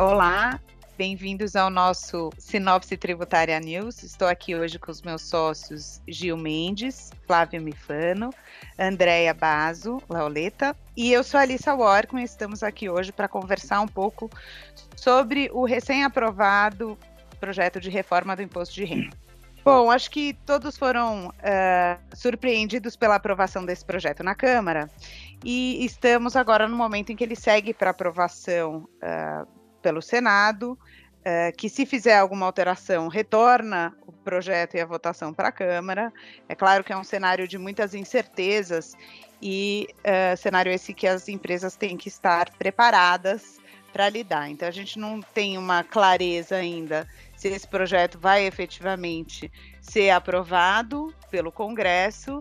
Olá, 0.00 0.58
bem-vindos 0.96 1.54
ao 1.54 1.68
nosso 1.68 2.30
Sinopse 2.38 2.96
Tributária 2.96 3.60
News. 3.60 4.02
Estou 4.02 4.26
aqui 4.26 4.56
hoje 4.56 4.78
com 4.78 4.90
os 4.90 5.02
meus 5.02 5.20
sócios 5.20 6.00
Gil 6.08 6.38
Mendes, 6.38 7.10
Flávio 7.26 7.60
Mifano, 7.60 8.30
Andréia 8.78 9.34
Bazo, 9.34 9.98
Lauleta 10.08 10.74
e 10.96 11.12
eu 11.12 11.22
sou 11.22 11.38
Alissa 11.38 11.74
Workman. 11.74 12.24
Estamos 12.24 12.62
aqui 12.62 12.88
hoje 12.88 13.12
para 13.12 13.28
conversar 13.28 13.82
um 13.82 13.86
pouco 13.86 14.30
sobre 14.96 15.50
o 15.52 15.66
recém-aprovado 15.66 16.96
projeto 17.38 17.78
de 17.78 17.90
reforma 17.90 18.34
do 18.34 18.40
imposto 18.40 18.74
de 18.74 18.86
renda. 18.86 19.14
Bom, 19.62 19.90
acho 19.90 20.10
que 20.10 20.32
todos 20.46 20.78
foram 20.78 21.26
uh, 21.26 22.16
surpreendidos 22.16 22.96
pela 22.96 23.16
aprovação 23.16 23.66
desse 23.66 23.84
projeto 23.84 24.22
na 24.22 24.34
Câmara 24.34 24.88
e 25.44 25.84
estamos 25.84 26.36
agora 26.36 26.66
no 26.66 26.74
momento 26.74 27.12
em 27.12 27.16
que 27.16 27.22
ele 27.22 27.36
segue 27.36 27.74
para 27.74 27.90
aprovação 27.90 28.88
uh, 29.02 29.59
pelo 29.80 30.00
Senado, 30.00 30.72
uh, 30.72 31.56
que 31.56 31.68
se 31.68 31.84
fizer 31.86 32.18
alguma 32.18 32.46
alteração, 32.46 33.08
retorna 33.08 33.94
o 34.06 34.12
projeto 34.12 34.76
e 34.76 34.80
a 34.80 34.86
votação 34.86 35.32
para 35.32 35.48
a 35.48 35.52
Câmara. 35.52 36.12
É 36.48 36.54
claro 36.54 36.84
que 36.84 36.92
é 36.92 36.96
um 36.96 37.04
cenário 37.04 37.48
de 37.48 37.58
muitas 37.58 37.94
incertezas 37.94 38.94
e 39.42 39.88
cenário 40.36 40.70
esse 40.70 40.92
que 40.92 41.06
as 41.06 41.26
empresas 41.26 41.74
têm 41.74 41.96
que 41.96 42.08
estar 42.08 42.50
preparadas 42.58 43.58
para 43.92 44.08
lidar. 44.08 44.50
Então 44.50 44.68
a 44.68 44.72
gente 44.72 44.98
não 44.98 45.20
tem 45.20 45.58
uma 45.58 45.82
clareza 45.82 46.56
ainda 46.56 47.06
se 47.36 47.48
esse 47.48 47.66
projeto 47.66 48.18
vai 48.18 48.44
efetivamente 48.44 49.50
ser 49.80 50.10
aprovado 50.10 51.14
pelo 51.30 51.50
Congresso. 51.50 52.40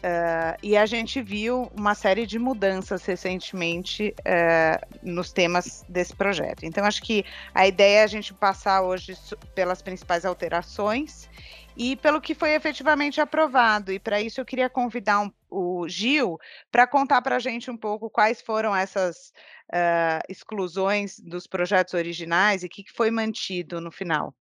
Uh, 0.00 0.56
e 0.62 0.78
a 0.78 0.86
gente 0.86 1.20
viu 1.20 1.70
uma 1.76 1.94
série 1.94 2.24
de 2.24 2.38
mudanças 2.38 3.04
recentemente 3.04 4.14
uh, 4.20 4.98
nos 5.02 5.30
temas 5.30 5.84
desse 5.88 6.16
projeto. 6.16 6.64
Então, 6.64 6.84
acho 6.86 7.02
que 7.02 7.22
a 7.54 7.66
ideia 7.66 7.98
é 7.98 8.04
a 8.04 8.06
gente 8.06 8.32
passar 8.32 8.80
hoje 8.80 9.14
pelas 9.54 9.82
principais 9.82 10.24
alterações 10.24 11.28
e 11.76 11.96
pelo 11.96 12.18
que 12.18 12.34
foi 12.34 12.54
efetivamente 12.54 13.20
aprovado. 13.20 13.92
E 13.92 13.98
para 13.98 14.22
isso 14.22 14.40
eu 14.40 14.44
queria 14.46 14.70
convidar 14.70 15.20
um, 15.20 15.30
o 15.50 15.86
Gil 15.86 16.38
para 16.72 16.86
contar 16.86 17.20
para 17.20 17.36
a 17.36 17.40
gente 17.40 17.70
um 17.70 17.76
pouco 17.76 18.08
quais 18.08 18.40
foram 18.40 18.74
essas 18.74 19.34
uh, 19.70 20.24
exclusões 20.30 21.20
dos 21.20 21.46
projetos 21.46 21.92
originais 21.92 22.62
e 22.62 22.66
o 22.66 22.70
que, 22.70 22.84
que 22.84 22.92
foi 22.92 23.10
mantido 23.10 23.82
no 23.82 23.90
final 23.90 24.34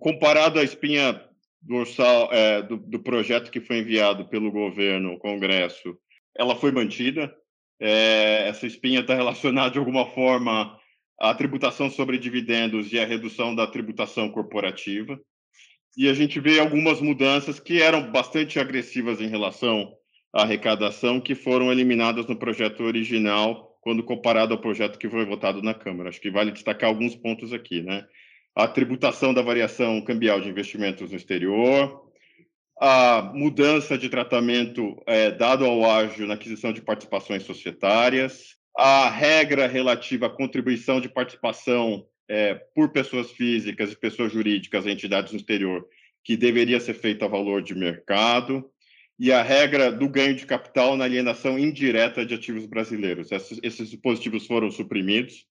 comparado 0.00 0.58
à 0.58 0.64
espinha 0.64 1.22
dorsal 1.66 2.28
é, 2.32 2.62
do, 2.62 2.76
do, 2.76 3.00
projeto 3.00 3.50
que 3.50 3.60
foi 3.60 3.78
enviado 3.78 4.28
pelo 4.28 4.52
governo 4.52 5.10
ao 5.10 5.18
Congresso, 5.18 5.96
ela 6.36 6.54
foi 6.54 6.70
mantida. 6.70 7.34
É, 7.80 8.48
essa 8.48 8.66
espinha 8.66 9.00
está 9.00 9.14
relacionada 9.14 9.70
de 9.70 9.78
alguma 9.78 10.06
forma 10.06 10.78
à 11.18 11.34
tributação 11.34 11.90
sobre 11.90 12.18
dividendos 12.18 12.92
e 12.92 12.98
à 12.98 13.06
redução 13.06 13.54
da 13.54 13.66
tributação 13.66 14.30
corporativa. 14.30 15.18
E 15.96 16.08
a 16.08 16.14
gente 16.14 16.40
vê 16.40 16.58
algumas 16.58 17.00
mudanças 17.00 17.60
que 17.60 17.80
eram 17.80 18.10
bastante 18.10 18.58
agressivas 18.58 19.20
em 19.20 19.28
relação 19.28 19.92
à 20.34 20.42
arrecadação, 20.42 21.20
que 21.20 21.34
foram 21.34 21.70
eliminadas 21.70 22.26
no 22.26 22.36
projeto 22.36 22.82
original, 22.82 23.78
quando 23.80 24.02
comparado 24.02 24.52
ao 24.54 24.60
projeto 24.60 24.98
que 24.98 25.08
foi 25.08 25.24
votado 25.24 25.62
na 25.62 25.72
Câmara. 25.72 26.08
Acho 26.08 26.20
que 26.20 26.30
vale 26.30 26.50
destacar 26.50 26.90
alguns 26.90 27.14
pontos 27.14 27.52
aqui, 27.52 27.80
né? 27.80 28.04
A 28.54 28.68
tributação 28.68 29.34
da 29.34 29.42
variação 29.42 30.00
cambial 30.00 30.40
de 30.40 30.48
investimentos 30.48 31.10
no 31.10 31.16
exterior, 31.16 32.02
a 32.80 33.32
mudança 33.34 33.98
de 33.98 34.08
tratamento 34.08 35.02
é, 35.06 35.30
dado 35.30 35.64
ao 35.64 35.88
ágio 35.88 36.26
na 36.26 36.34
aquisição 36.34 36.72
de 36.72 36.82
participações 36.82 37.42
societárias, 37.42 38.56
a 38.76 39.08
regra 39.08 39.66
relativa 39.66 40.26
à 40.26 40.30
contribuição 40.30 41.00
de 41.00 41.08
participação 41.08 42.06
é, 42.28 42.54
por 42.74 42.90
pessoas 42.90 43.30
físicas 43.30 43.92
e 43.92 43.98
pessoas 43.98 44.32
jurídicas 44.32 44.86
a 44.86 44.90
entidades 44.90 45.32
no 45.32 45.38
exterior, 45.38 45.86
que 46.24 46.36
deveria 46.36 46.80
ser 46.80 46.94
feita 46.94 47.24
a 47.24 47.28
valor 47.28 47.62
de 47.62 47.74
mercado, 47.74 48.64
e 49.18 49.30
a 49.30 49.42
regra 49.42 49.92
do 49.92 50.08
ganho 50.08 50.34
de 50.34 50.44
capital 50.44 50.96
na 50.96 51.04
alienação 51.04 51.58
indireta 51.58 52.26
de 52.26 52.34
ativos 52.34 52.66
brasileiros. 52.66 53.30
Esses, 53.30 53.60
esses 53.62 53.90
dispositivos 53.90 54.46
foram 54.46 54.70
suprimidos 54.70 55.46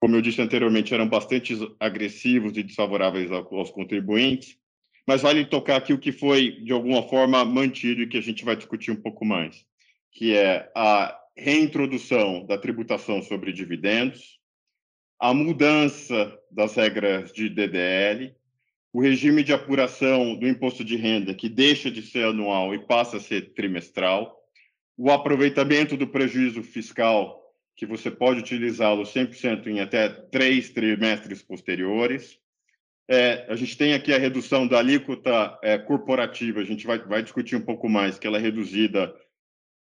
como 0.00 0.16
eu 0.16 0.22
disse 0.22 0.40
anteriormente, 0.40 0.94
eram 0.94 1.08
bastante 1.08 1.56
agressivos 1.80 2.56
e 2.56 2.62
desfavoráveis 2.62 3.30
aos 3.30 3.70
contribuintes, 3.70 4.56
mas 5.06 5.22
vale 5.22 5.44
tocar 5.44 5.76
aqui 5.76 5.92
o 5.92 5.98
que 5.98 6.12
foi, 6.12 6.60
de 6.62 6.72
alguma 6.72 7.02
forma, 7.02 7.44
mantido 7.44 8.02
e 8.02 8.06
que 8.06 8.18
a 8.18 8.22
gente 8.22 8.44
vai 8.44 8.54
discutir 8.54 8.90
um 8.90 9.00
pouco 9.00 9.24
mais, 9.24 9.64
que 10.12 10.36
é 10.36 10.70
a 10.76 11.18
reintrodução 11.36 12.44
da 12.46 12.58
tributação 12.58 13.22
sobre 13.22 13.52
dividendos, 13.52 14.38
a 15.18 15.34
mudança 15.34 16.38
das 16.50 16.74
regras 16.76 17.32
de 17.32 17.48
DDL, 17.48 18.34
o 18.92 19.00
regime 19.00 19.42
de 19.42 19.52
apuração 19.52 20.36
do 20.36 20.46
imposto 20.46 20.84
de 20.84 20.96
renda, 20.96 21.34
que 21.34 21.48
deixa 21.48 21.90
de 21.90 22.02
ser 22.02 22.24
anual 22.24 22.74
e 22.74 22.78
passa 22.78 23.16
a 23.16 23.20
ser 23.20 23.52
trimestral, 23.52 24.36
o 24.96 25.10
aproveitamento 25.10 25.96
do 25.96 26.06
prejuízo 26.06 26.62
fiscal 26.62 27.47
que 27.78 27.86
você 27.86 28.10
pode 28.10 28.40
utilizá-lo 28.40 29.04
100% 29.04 29.68
em 29.68 29.78
até 29.78 30.08
três 30.08 30.68
trimestres 30.68 31.40
posteriores. 31.40 32.36
É, 33.08 33.46
a 33.48 33.54
gente 33.54 33.78
tem 33.78 33.94
aqui 33.94 34.12
a 34.12 34.18
redução 34.18 34.66
da 34.66 34.80
alíquota 34.80 35.56
é, 35.62 35.78
corporativa, 35.78 36.58
a 36.58 36.64
gente 36.64 36.84
vai, 36.84 36.98
vai 36.98 37.22
discutir 37.22 37.54
um 37.54 37.64
pouco 37.64 37.88
mais, 37.88 38.18
que 38.18 38.26
ela 38.26 38.36
é 38.36 38.40
reduzida 38.40 39.14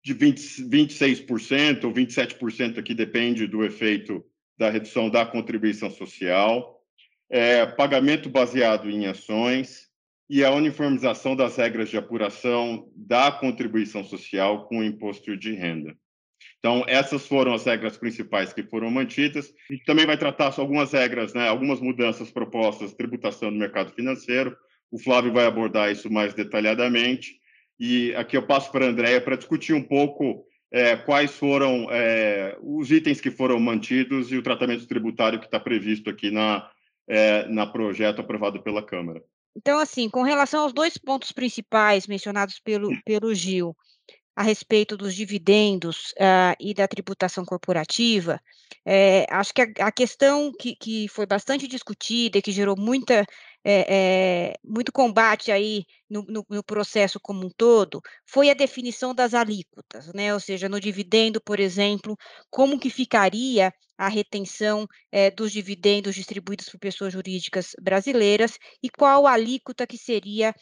de 0.04 0.12
20, 0.12 0.68
26% 0.68 1.84
ou 1.84 1.92
27%, 1.92 2.78
aqui 2.78 2.92
depende 2.92 3.46
do 3.46 3.64
efeito 3.64 4.22
da 4.58 4.68
redução 4.68 5.08
da 5.08 5.24
contribuição 5.24 5.90
social, 5.90 6.82
é, 7.30 7.64
pagamento 7.64 8.28
baseado 8.28 8.90
em 8.90 9.06
ações 9.06 9.88
e 10.28 10.44
a 10.44 10.52
uniformização 10.52 11.34
das 11.34 11.56
regras 11.56 11.88
de 11.88 11.96
apuração 11.96 12.92
da 12.94 13.32
contribuição 13.32 14.04
social 14.04 14.66
com 14.66 14.80
o 14.80 14.84
imposto 14.84 15.34
de 15.38 15.54
renda. 15.54 15.96
Então, 16.58 16.84
essas 16.88 17.26
foram 17.26 17.54
as 17.54 17.64
regras 17.64 17.96
principais 17.96 18.52
que 18.52 18.64
foram 18.64 18.90
mantidas. 18.90 19.52
A 19.70 19.72
gente 19.72 19.84
também 19.84 20.06
vai 20.06 20.16
tratar 20.16 20.52
algumas 20.58 20.92
regras, 20.92 21.32
né, 21.32 21.48
algumas 21.48 21.80
mudanças 21.80 22.30
propostas, 22.30 22.94
tributação 22.94 23.50
do 23.50 23.58
mercado 23.58 23.92
financeiro. 23.92 24.56
O 24.90 24.98
Flávio 24.98 25.32
vai 25.32 25.46
abordar 25.46 25.92
isso 25.92 26.10
mais 26.12 26.34
detalhadamente. 26.34 27.38
E 27.78 28.12
aqui 28.16 28.36
eu 28.36 28.46
passo 28.46 28.72
para 28.72 28.86
a 28.86 28.88
Andréia 28.88 29.20
para 29.20 29.36
discutir 29.36 29.72
um 29.72 29.82
pouco 29.82 30.44
é, 30.72 30.96
quais 30.96 31.30
foram 31.32 31.86
é, 31.90 32.56
os 32.60 32.90
itens 32.90 33.20
que 33.20 33.30
foram 33.30 33.60
mantidos 33.60 34.32
e 34.32 34.36
o 34.36 34.42
tratamento 34.42 34.86
tributário 34.86 35.38
que 35.38 35.46
está 35.46 35.60
previsto 35.60 36.10
aqui 36.10 36.30
na, 36.30 36.68
é, 37.06 37.46
na 37.46 37.66
projeto 37.66 38.20
aprovado 38.20 38.60
pela 38.62 38.82
Câmara. 38.82 39.22
Então, 39.56 39.78
assim, 39.78 40.08
com 40.08 40.22
relação 40.22 40.62
aos 40.62 40.72
dois 40.72 40.96
pontos 40.96 41.32
principais 41.32 42.06
mencionados 42.06 42.60
pelo, 42.60 42.90
pelo 43.04 43.34
Gil, 43.34 43.76
a 44.38 44.42
respeito 44.42 44.96
dos 44.96 45.16
dividendos 45.16 46.12
uh, 46.12 46.54
e 46.60 46.72
da 46.72 46.86
tributação 46.86 47.44
corporativa, 47.44 48.40
é, 48.86 49.26
acho 49.28 49.52
que 49.52 49.62
a, 49.62 49.66
a 49.80 49.90
questão 49.90 50.52
que, 50.56 50.76
que, 50.76 51.08
foi 51.08 51.26
bastante 51.26 51.66
discutida 51.66 52.38
e 52.38 52.42
que 52.42 52.52
gerou 52.52 52.76
muita, 52.78 53.26
é, 53.64 54.52
é, 54.54 54.54
muito 54.62 54.92
combate 54.92 55.50
aí 55.50 55.84
no, 56.08 56.22
no, 56.28 56.46
no, 56.48 56.62
processo 56.62 57.18
como 57.20 57.46
um 57.46 57.50
todo 57.50 58.00
foi 58.24 58.48
a 58.48 58.54
definição 58.54 59.12
das 59.12 59.34
alíquotas, 59.34 60.12
né? 60.14 60.32
Ou 60.32 60.38
seja, 60.38 60.68
no 60.68 60.78
dividendo, 60.78 61.40
por 61.40 61.58
exemplo, 61.58 62.16
como 62.48 62.78
que 62.78 62.90
ficaria 62.90 63.72
a 63.98 64.06
retenção 64.06 64.86
dos 65.36 65.50
dividendos 65.50 66.14
distribuídos 66.14 66.68
por 66.68 66.78
pessoas 66.78 67.12
jurídicas 67.12 67.72
brasileiras 67.82 68.56
e 68.80 68.88
qual 68.88 69.26
alíquota 69.26 69.84
que 69.84 69.98
seria 69.98 70.54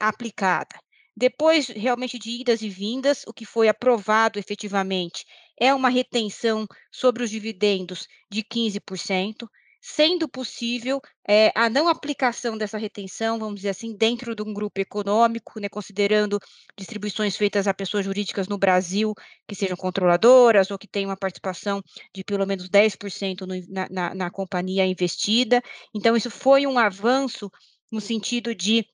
aplicada. 0.00 0.80
Depois, 1.16 1.68
realmente, 1.68 2.18
de 2.18 2.30
idas 2.30 2.62
e 2.62 2.68
vindas, 2.68 3.24
o 3.26 3.32
que 3.32 3.44
foi 3.44 3.68
aprovado 3.68 4.38
efetivamente 4.38 5.24
é 5.58 5.74
uma 5.74 5.88
retenção 5.88 6.66
sobre 6.90 7.22
os 7.22 7.30
dividendos 7.30 8.06
de 8.30 8.42
15%, 8.42 9.48
sendo 9.82 10.28
possível 10.28 11.00
é, 11.26 11.50
a 11.54 11.70
não 11.70 11.88
aplicação 11.88 12.56
dessa 12.56 12.76
retenção, 12.76 13.38
vamos 13.38 13.56
dizer 13.56 13.70
assim, 13.70 13.96
dentro 13.96 14.34
de 14.34 14.42
um 14.42 14.52
grupo 14.52 14.78
econômico, 14.80 15.58
né, 15.58 15.68
considerando 15.68 16.38
distribuições 16.76 17.36
feitas 17.36 17.66
a 17.66 17.72
pessoas 17.72 18.04
jurídicas 18.04 18.46
no 18.46 18.58
Brasil 18.58 19.14
que 19.48 19.54
sejam 19.54 19.76
controladoras 19.76 20.70
ou 20.70 20.78
que 20.78 20.86
tenham 20.86 21.08
uma 21.08 21.16
participação 21.16 21.82
de 22.14 22.22
pelo 22.22 22.46
menos 22.46 22.68
10% 22.68 23.46
no, 23.46 23.54
na, 23.68 23.88
na, 23.90 24.14
na 24.14 24.30
companhia 24.30 24.84
investida. 24.84 25.62
Então, 25.94 26.14
isso 26.14 26.30
foi 26.30 26.66
um 26.66 26.78
avanço 26.78 27.50
no 27.90 28.00
sentido 28.00 28.54
de 28.54 28.84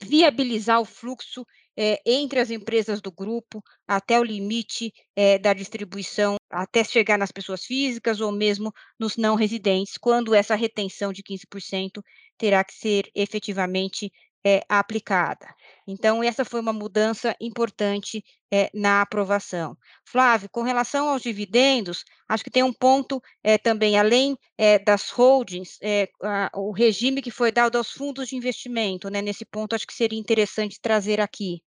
viabilizar 0.00 0.80
o 0.80 0.84
fluxo 0.84 1.44
é, 1.76 2.00
entre 2.04 2.40
as 2.40 2.50
empresas 2.50 3.00
do 3.00 3.12
grupo 3.12 3.62
até 3.86 4.18
o 4.18 4.24
limite 4.24 4.92
é, 5.14 5.38
da 5.38 5.52
distribuição, 5.52 6.36
até 6.50 6.82
chegar 6.82 7.16
nas 7.16 7.30
pessoas 7.30 7.64
físicas 7.64 8.20
ou 8.20 8.32
mesmo 8.32 8.72
nos 8.98 9.16
não 9.16 9.36
residentes, 9.36 9.96
quando 9.96 10.34
essa 10.34 10.56
retenção 10.56 11.12
de 11.12 11.22
15% 11.22 12.02
terá 12.36 12.64
que 12.64 12.74
ser 12.74 13.08
efetivamente 13.14 14.10
é, 14.48 14.62
aplicada. 14.66 15.46
Então, 15.86 16.22
essa 16.22 16.44
foi 16.44 16.60
uma 16.60 16.72
mudança 16.72 17.36
importante 17.38 18.24
é, 18.50 18.70
na 18.72 19.02
aprovação. 19.02 19.76
Flávio, 20.06 20.48
com 20.50 20.62
relação 20.62 21.08
aos 21.08 21.22
dividendos, 21.22 22.04
acho 22.26 22.42
que 22.42 22.50
tem 22.50 22.62
um 22.62 22.72
ponto 22.72 23.20
é, 23.42 23.58
também, 23.58 23.98
além 23.98 24.36
é, 24.56 24.78
das 24.78 25.10
holdings, 25.10 25.78
a, 26.22 26.50
o 26.54 26.72
regime 26.72 27.20
que 27.20 27.30
foi 27.30 27.52
dado 27.52 27.76
aos 27.76 27.90
fundos 27.90 28.28
de 28.28 28.36
investimento, 28.36 29.10
né? 29.10 29.20
Nesse 29.20 29.44
ponto, 29.44 29.74
acho 29.74 29.86
que 29.86 29.94
seria 29.94 30.18
interessante 30.18 30.80
trazer 30.80 31.20
aqui. 31.20 31.62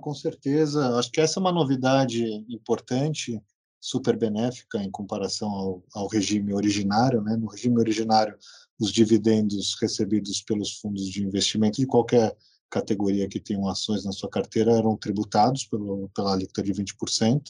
Com 0.00 0.14
certeza, 0.14 0.98
acho 0.98 1.10
que 1.12 1.20
essa 1.20 1.38
é 1.38 1.40
uma 1.40 1.52
novidade 1.52 2.24
importante, 2.48 3.40
super 3.86 4.16
benéfica 4.16 4.82
em 4.82 4.90
comparação 4.90 5.48
ao, 5.48 5.82
ao 5.94 6.08
regime 6.08 6.52
originário. 6.52 7.22
Né? 7.22 7.36
No 7.36 7.46
regime 7.46 7.78
originário, 7.78 8.36
os 8.80 8.92
dividendos 8.92 9.76
recebidos 9.80 10.42
pelos 10.42 10.72
fundos 10.80 11.08
de 11.08 11.22
investimento 11.22 11.80
de 11.80 11.86
qualquer 11.86 12.36
categoria 12.68 13.28
que 13.28 13.38
tenham 13.38 13.68
ações 13.68 14.04
na 14.04 14.10
sua 14.10 14.28
carteira 14.28 14.72
eram 14.72 14.96
tributados 14.96 15.64
pelo, 15.66 16.10
pela 16.12 16.32
alíquota 16.32 16.64
de 16.64 16.72
20%. 16.72 17.42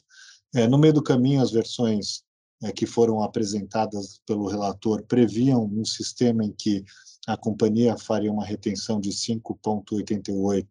É, 0.54 0.68
no 0.68 0.76
meio 0.76 0.92
do 0.92 1.02
caminho, 1.02 1.40
as 1.40 1.50
versões 1.50 2.22
é, 2.62 2.70
que 2.70 2.84
foram 2.84 3.22
apresentadas 3.22 4.20
pelo 4.26 4.46
relator 4.46 5.02
previam 5.04 5.64
um 5.64 5.86
sistema 5.86 6.44
em 6.44 6.52
que 6.52 6.84
a 7.26 7.34
companhia 7.34 7.96
faria 7.96 8.30
uma 8.30 8.44
retenção 8.44 9.00
de 9.00 9.08
5,88 9.08 10.66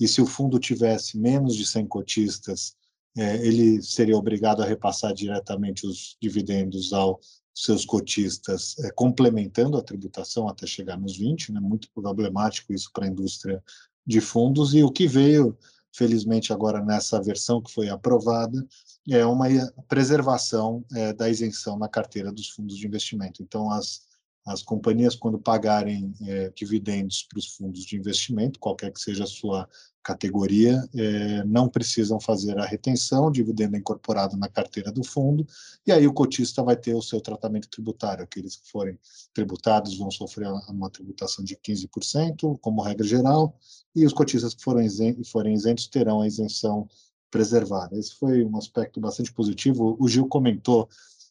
e 0.00 0.08
se 0.08 0.20
o 0.20 0.26
fundo 0.26 0.58
tivesse 0.58 1.16
menos 1.16 1.54
de 1.54 1.64
100 1.64 1.86
cotistas, 1.86 2.74
é, 3.16 3.36
ele 3.46 3.80
seria 3.82 4.16
obrigado 4.16 4.62
a 4.62 4.66
repassar 4.66 5.14
diretamente 5.14 5.86
os 5.86 6.16
dividendos 6.20 6.92
aos 6.92 7.42
seus 7.54 7.84
cotistas, 7.84 8.76
é, 8.80 8.90
complementando 8.90 9.76
a 9.76 9.82
tributação 9.82 10.48
até 10.48 10.66
chegar 10.66 10.98
nos 10.98 11.16
20, 11.16 11.52
né, 11.52 11.60
muito 11.60 11.88
problemático 11.94 12.72
isso 12.72 12.90
para 12.92 13.06
a 13.06 13.08
indústria 13.08 13.62
de 14.04 14.20
fundos, 14.20 14.74
e 14.74 14.82
o 14.82 14.90
que 14.90 15.06
veio, 15.06 15.56
felizmente, 15.92 16.52
agora 16.52 16.84
nessa 16.84 17.22
versão 17.22 17.62
que 17.62 17.72
foi 17.72 17.88
aprovada, 17.88 18.66
é 19.08 19.24
uma 19.24 19.46
preservação 19.86 20.84
é, 20.92 21.12
da 21.12 21.28
isenção 21.28 21.78
na 21.78 21.88
carteira 21.88 22.32
dos 22.32 22.48
fundos 22.50 22.76
de 22.76 22.86
investimento. 22.86 23.42
Então, 23.42 23.70
as, 23.70 24.02
as 24.44 24.62
companhias, 24.62 25.14
quando 25.14 25.38
pagarem 25.38 26.14
é, 26.20 26.52
dividendos 26.54 27.22
para 27.22 27.38
os 27.38 27.46
fundos 27.46 27.84
de 27.84 27.96
investimento, 27.96 28.58
qualquer 28.58 28.92
que 28.92 29.00
seja 29.00 29.24
a 29.24 29.26
sua 29.26 29.68
categoria, 30.02 30.86
é, 30.94 31.42
não 31.44 31.66
precisam 31.66 32.20
fazer 32.20 32.58
a 32.58 32.66
retenção, 32.66 33.30
dividendo 33.30 33.74
incorporado 33.74 34.36
na 34.36 34.48
carteira 34.48 34.92
do 34.92 35.02
fundo, 35.02 35.46
e 35.86 35.90
aí 35.90 36.06
o 36.06 36.12
cotista 36.12 36.62
vai 36.62 36.76
ter 36.76 36.94
o 36.94 37.00
seu 37.00 37.22
tratamento 37.22 37.68
tributário. 37.70 38.22
Aqueles 38.22 38.56
que 38.56 38.68
forem 38.70 38.98
tributados 39.32 39.96
vão 39.96 40.10
sofrer 40.10 40.46
uma 40.68 40.90
tributação 40.90 41.42
de 41.42 41.56
15%, 41.56 42.58
como 42.60 42.82
regra 42.82 43.06
geral, 43.06 43.58
e 43.96 44.04
os 44.04 44.12
cotistas 44.12 44.52
que 44.52 44.62
forem 44.62 44.84
isentos, 44.84 45.30
forem 45.30 45.54
isentos 45.54 45.86
terão 45.86 46.20
a 46.20 46.26
isenção 46.26 46.86
preservada. 47.30 47.98
Esse 47.98 48.14
foi 48.14 48.44
um 48.44 48.56
aspecto 48.58 49.00
bastante 49.00 49.32
positivo. 49.32 49.96
O 49.98 50.06
Gil 50.06 50.28
comentou 50.28 50.88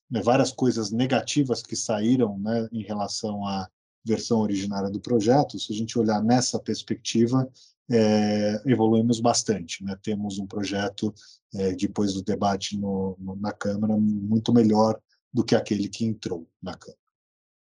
né, 0.10 0.22
várias 0.22 0.52
coisas 0.52 0.92
negativas 0.92 1.62
que 1.62 1.76
saíram 1.76 2.38
né, 2.40 2.68
em 2.72 2.84
relação 2.84 3.46
à 3.46 3.68
versão 4.06 4.40
originária 4.40 4.90
do 4.90 5.00
projeto. 5.00 5.60
Se 5.60 5.72
a 5.72 5.76
gente 5.76 5.98
olhar 5.98 6.22
nessa 6.22 6.60
perspectiva, 6.60 7.50
é, 7.90 8.62
evoluímos 8.66 9.20
bastante. 9.20 9.84
Né? 9.84 9.98
Temos 10.02 10.40
um 10.40 10.48
projeto, 10.48 11.14
é, 11.54 11.74
depois 11.74 12.14
do 12.14 12.24
debate 12.24 12.78
no, 12.78 13.16
no, 13.20 13.36
na 13.36 13.52
Câmara, 13.52 13.96
muito 13.98 14.54
melhor 14.54 15.00
do 15.34 15.44
que 15.44 15.56
aquele 15.56 15.88
que 15.88 16.06
entrou 16.06 16.48
na 16.62 16.76
Câmara. 16.76 17.00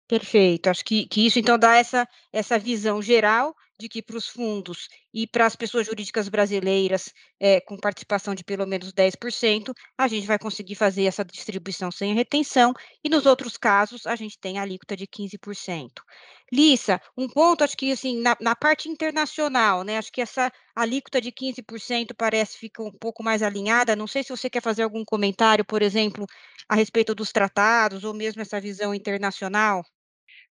Perfeito. 0.07 0.67
Acho 0.67 0.83
que, 0.83 1.05
que 1.05 1.25
isso, 1.25 1.37
então, 1.37 1.57
dá 1.57 1.75
essa, 1.75 2.07
essa 2.31 2.57
visão 2.57 3.01
geral 3.01 3.55
de 3.79 3.87
que 3.87 4.01
para 4.01 4.17
os 4.17 4.27
fundos 4.27 4.87
e 5.13 5.25
para 5.25 5.45
as 5.45 5.55
pessoas 5.55 5.87
jurídicas 5.87 6.27
brasileiras 6.27 7.13
é, 7.39 7.61
com 7.61 7.77
participação 7.77 8.35
de 8.35 8.43
pelo 8.43 8.67
menos 8.67 8.91
10%, 8.91 9.73
a 9.97 10.07
gente 10.07 10.27
vai 10.27 10.37
conseguir 10.37 10.75
fazer 10.75 11.05
essa 11.05 11.23
distribuição 11.23 11.89
sem 11.89 12.13
retenção, 12.13 12.73
e 13.03 13.09
nos 13.09 13.25
outros 13.25 13.57
casos 13.57 14.05
a 14.05 14.15
gente 14.15 14.37
tem 14.39 14.59
a 14.59 14.63
alíquota 14.63 14.95
de 14.95 15.07
15%. 15.07 16.03
Lissa, 16.51 16.99
um 17.17 17.27
ponto, 17.29 17.63
acho 17.63 17.77
que 17.77 17.91
assim, 17.91 18.19
na, 18.21 18.35
na 18.41 18.55
parte 18.55 18.89
internacional, 18.89 19.83
né? 19.83 19.97
Acho 19.97 20.11
que 20.11 20.21
essa 20.21 20.51
alíquota 20.75 21.21
de 21.21 21.31
15% 21.31 22.13
parece 22.17 22.57
ficar 22.57 22.83
um 22.83 22.91
pouco 22.91 23.23
mais 23.23 23.43
alinhada. 23.43 23.95
Não 23.95 24.07
sei 24.07 24.23
se 24.23 24.29
você 24.29 24.49
quer 24.49 24.61
fazer 24.61 24.83
algum 24.83 25.05
comentário, 25.05 25.63
por 25.63 25.81
exemplo, 25.81 26.25
a 26.67 26.75
respeito 26.75 27.13
dos 27.15 27.31
tratados, 27.31 28.03
ou 28.03 28.13
mesmo 28.13 28.41
essa 28.41 28.59
visão 28.59 28.93
internacional. 28.93 29.83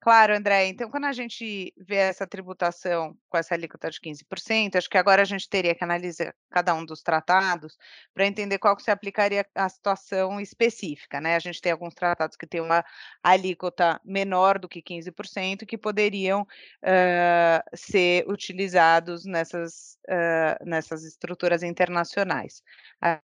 Claro, 0.06 0.36
André. 0.36 0.68
Então, 0.68 0.88
quando 0.88 1.06
a 1.06 1.12
gente 1.12 1.74
vê 1.76 1.96
essa 1.96 2.28
tributação 2.28 3.18
com 3.28 3.38
essa 3.40 3.56
alíquota 3.56 3.90
de 3.90 4.00
15%, 4.00 4.76
acho 4.76 4.88
que 4.88 5.00
agora 5.00 5.24
a 5.24 5.26
gente 5.26 5.50
teria 5.50 5.74
que 5.74 5.84
analisar 5.84 6.32
cada 6.52 6.76
um 6.76 6.86
dos 6.86 7.02
tratados 7.02 7.76
para 8.14 8.28
entender 8.28 8.60
qual 8.60 8.76
que 8.76 8.84
se 8.84 8.92
aplicaria 8.92 9.44
à 9.56 9.68
situação 9.68 10.40
específica, 10.40 11.20
né? 11.20 11.36
A 11.36 11.40
gente 11.40 11.60
tem 11.60 11.72
alguns 11.72 11.96
tratados 11.96 12.38
que 12.38 12.46
têm 12.46 12.62
uma 12.62 12.86
alíquota 13.24 14.00
menor 14.06 14.60
do 14.60 14.70
que 14.70 14.80
15% 14.80 15.66
que 15.66 15.76
poderiam 15.76 16.44
uh, 16.44 17.76
ser 17.76 18.30
utilizados 18.30 19.26
nessas, 19.26 19.98
uh, 20.08 20.64
nessas 20.64 21.04
estruturas 21.04 21.64
internacionais. 21.64 22.62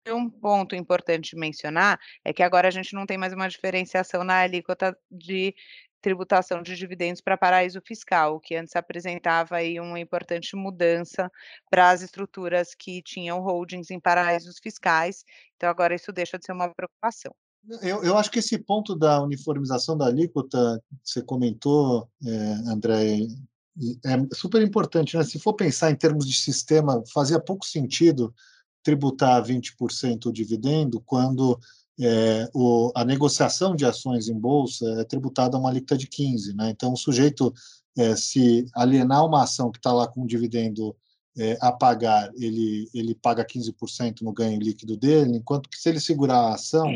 Um 0.08 0.28
ponto 0.28 0.76
importante 0.76 1.36
mencionar 1.36 2.00
é 2.26 2.34
que 2.34 2.42
agora 2.42 2.68
a 2.68 2.72
gente 2.72 2.96
não 2.96 3.06
tem 3.06 3.20
mais 3.20 3.34
uma 3.34 3.48
diferenciação 3.48 4.24
na 4.24 4.40
alíquota 4.40 4.98
de 5.12 5.54
tributação 6.02 6.62
de 6.62 6.76
dividendos 6.76 7.22
para 7.22 7.38
paraíso 7.38 7.80
fiscal, 7.86 8.40
que 8.40 8.56
antes 8.56 8.76
apresentava 8.76 9.58
aí 9.58 9.80
uma 9.80 10.00
importante 10.00 10.56
mudança 10.56 11.32
para 11.70 11.92
as 11.92 12.02
estruturas 12.02 12.74
que 12.74 13.02
tinham 13.02 13.40
holdings 13.40 13.92
em 13.92 14.00
paraísos 14.00 14.60
fiscais. 14.60 15.24
Então, 15.56 15.70
agora 15.70 15.96
isso 15.96 16.12
deixa 16.12 16.38
de 16.38 16.46
ser 16.46 16.54
uma 16.54 16.74
preocupação. 16.74 17.34
Eu, 17.82 18.04
eu 18.04 18.18
acho 18.18 18.32
que 18.32 18.40
esse 18.40 18.58
ponto 18.58 18.96
da 18.96 19.22
uniformização 19.22 19.96
da 19.96 20.08
alíquota, 20.08 20.84
você 21.04 21.22
comentou, 21.22 22.10
é, 22.26 22.30
André, 22.68 23.28
é 24.04 24.36
super 24.36 24.62
importante. 24.62 25.16
Né? 25.16 25.24
Se 25.24 25.40
for 25.40 25.54
pensar 25.54 25.92
em 25.92 25.96
termos 25.96 26.28
de 26.28 26.34
sistema, 26.34 27.04
fazia 27.14 27.40
pouco 27.40 27.66
sentido 27.66 28.34
tributar 28.84 29.44
20% 29.44 30.26
o 30.26 30.34
dividendo 30.34 31.00
quando 31.02 31.60
é, 32.02 32.50
o, 32.52 32.92
a 32.96 33.06
negociação 33.06 33.76
de 33.76 33.86
ações 33.86 34.28
em 34.28 34.38
bolsa 34.38 34.86
é 35.00 35.04
tributada 35.04 35.56
a 35.56 35.60
uma 35.60 35.70
alíquota 35.70 35.96
de 35.96 36.08
15%. 36.08 36.56
Né? 36.56 36.72
Então, 36.72 36.92
o 36.92 36.98
sujeito, 36.98 37.54
é, 37.96 38.16
se 38.16 38.66
alienar 38.74 39.24
uma 39.24 39.44
ação 39.44 39.72
que 39.72 39.78
está 39.78 39.94
lá 39.94 40.08
com 40.08 40.24
um 40.24 40.26
dividendo 40.26 40.96
é, 41.38 41.58
a 41.62 41.72
pagar, 41.72 42.32
ele, 42.36 42.90
ele 42.94 43.14
paga 43.14 43.46
15% 43.46 44.22
no 44.22 44.34
ganho 44.34 44.60
líquido 44.60 44.98
dele, 44.98 45.38
enquanto 45.38 45.70
que 45.70 45.78
se 45.78 45.90
ele 45.90 46.00
segurar 46.00 46.40
a 46.40 46.56
ação 46.56 46.92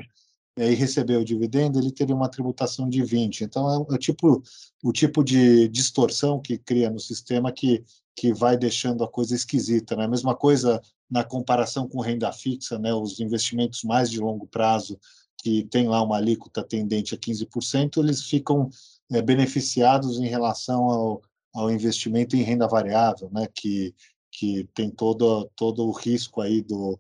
é, 0.58 0.72
e 0.72 0.76
receber 0.76 1.18
o 1.18 1.26
dividendo, 1.26 1.80
ele 1.80 1.92
teria 1.92 2.16
uma 2.16 2.30
tributação 2.30 2.90
de 2.90 3.02
20%. 3.02 3.42
Então, 3.42 3.70
é, 3.70 3.94
o, 3.94 3.98
tipo, 3.98 4.42
o 4.84 4.92
tipo 4.92 5.24
de 5.24 5.68
distorção 5.68 6.42
que 6.42 6.58
cria 6.58 6.90
no 6.90 7.00
sistema 7.00 7.52
que, 7.52 7.84
que 8.16 8.34
vai 8.34 8.58
deixando 8.58 9.04
a 9.04 9.08
coisa 9.08 9.36
esquisita. 9.36 9.96
Né? 9.96 10.06
A 10.06 10.10
mesma 10.10 10.36
coisa 10.36 10.82
na 11.10 11.24
comparação 11.24 11.88
com 11.88 12.02
renda 12.02 12.32
fixa, 12.32 12.80
né, 12.80 12.94
os 12.94 13.20
investimentos 13.20 13.84
mais 13.84 14.10
de 14.10 14.20
longo 14.20 14.48
prazo, 14.48 15.00
que 15.38 15.64
tem 15.66 15.88
lá 15.88 16.02
uma 16.02 16.18
alíquota 16.18 16.64
tendente 16.64 17.14
a 17.14 17.18
15%, 17.18 17.98
eles 17.98 18.24
ficam 18.24 18.70
é, 19.12 19.22
beneficiados 19.22 20.20
em 20.20 20.28
relação 20.28 20.90
ao, 20.90 21.22
ao 21.54 21.72
investimento 21.72 22.36
em 22.36 22.42
renda 22.42 22.68
variável, 22.68 23.30
né, 23.32 23.48
que, 23.54 23.94
que 24.32 24.68
tem 24.74 24.90
todo, 24.90 25.50
todo 25.56 25.86
o 25.86 25.92
risco 25.92 26.42
aí 26.42 26.62
do, 26.62 27.00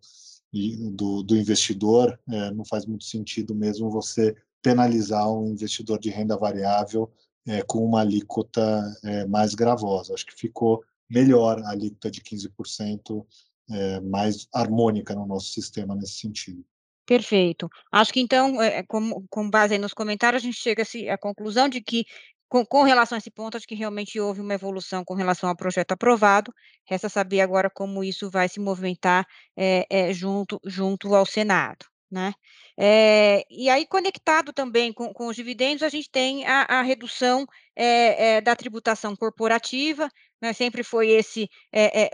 do, 0.91 1.23
do 1.23 1.35
investidor. 1.35 2.19
É, 2.29 2.51
não 2.51 2.63
faz 2.63 2.85
muito 2.85 3.05
sentido 3.05 3.55
mesmo 3.55 3.89
você 3.89 4.35
penalizar 4.61 5.29
um 5.31 5.49
investidor 5.49 5.99
de 5.99 6.09
renda 6.09 6.37
variável 6.37 7.11
é, 7.47 7.61
com 7.61 7.85
uma 7.85 8.01
alíquota 8.01 8.81
é, 9.03 9.25
mais 9.25 9.53
gravosa. 9.53 10.13
Acho 10.13 10.25
que 10.25 10.35
ficou 10.35 10.83
melhor 11.09 11.61
a 11.63 11.69
alíquota 11.69 12.09
de 12.09 12.21
15% 12.21 13.25
é, 13.69 13.99
mais 14.01 14.47
harmônica 14.53 15.15
no 15.15 15.25
nosso 15.25 15.51
sistema 15.51 15.95
nesse 15.95 16.19
sentido. 16.19 16.63
Perfeito. 17.05 17.69
Acho 17.91 18.11
que 18.11 18.19
então, 18.19 18.61
é, 18.61 18.83
com, 18.83 19.25
com 19.29 19.49
base 19.49 19.77
nos 19.77 19.93
comentários, 19.93 20.41
a 20.41 20.45
gente 20.45 20.57
chega 20.57 20.83
à 21.11 21.17
conclusão 21.17 21.69
de 21.69 21.79
que, 21.79 22.03
com, 22.49 22.65
com, 22.65 22.81
relação 22.83 23.15
a 23.15 23.19
esse 23.19 23.29
ponto, 23.29 23.55
acho 23.55 23.67
que 23.67 23.75
realmente 23.75 24.19
houve 24.19 24.41
uma 24.41 24.55
evolução 24.55 25.03
com 25.05 25.13
relação 25.13 25.47
ao 25.47 25.55
projeto 25.55 25.91
aprovado. 25.91 26.51
Resta 26.87 27.07
saber 27.07 27.41
agora 27.41 27.69
como 27.69 28.03
isso 28.03 28.29
vai 28.29 28.49
se 28.49 28.59
movimentar 28.59 29.25
é, 29.55 29.85
é, 29.89 30.13
junto, 30.13 30.59
junto 30.65 31.13
ao 31.13 31.25
Senado. 31.25 31.85
Né? 32.09 32.33
É, 32.77 33.43
e 33.49 33.69
aí, 33.69 33.85
conectado 33.85 34.53
também 34.53 34.91
com, 34.93 35.13
com, 35.13 35.27
os 35.27 35.35
dividendos, 35.35 35.83
a 35.83 35.89
gente 35.89 36.09
tem 36.09 36.45
a, 36.45 36.61
a 36.63 36.81
redução 36.81 37.45
é, 37.75 38.37
é, 38.37 38.41
da 38.41 38.55
tributação 38.55 39.15
corporativa, 39.15 40.09
né? 40.41 40.53
sempre 40.53 40.83
foi 40.83 41.09
esse 41.09 41.49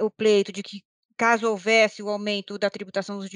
o 0.02 0.10
pleito 0.10 0.52
de 0.52 0.64
que 0.64 0.82
caso 1.22 1.48
houvesse 1.48 2.02
o 2.02 2.10
aumento 2.10 2.58
da 2.58 2.68
tributação 2.68 3.20
dos 3.20 3.30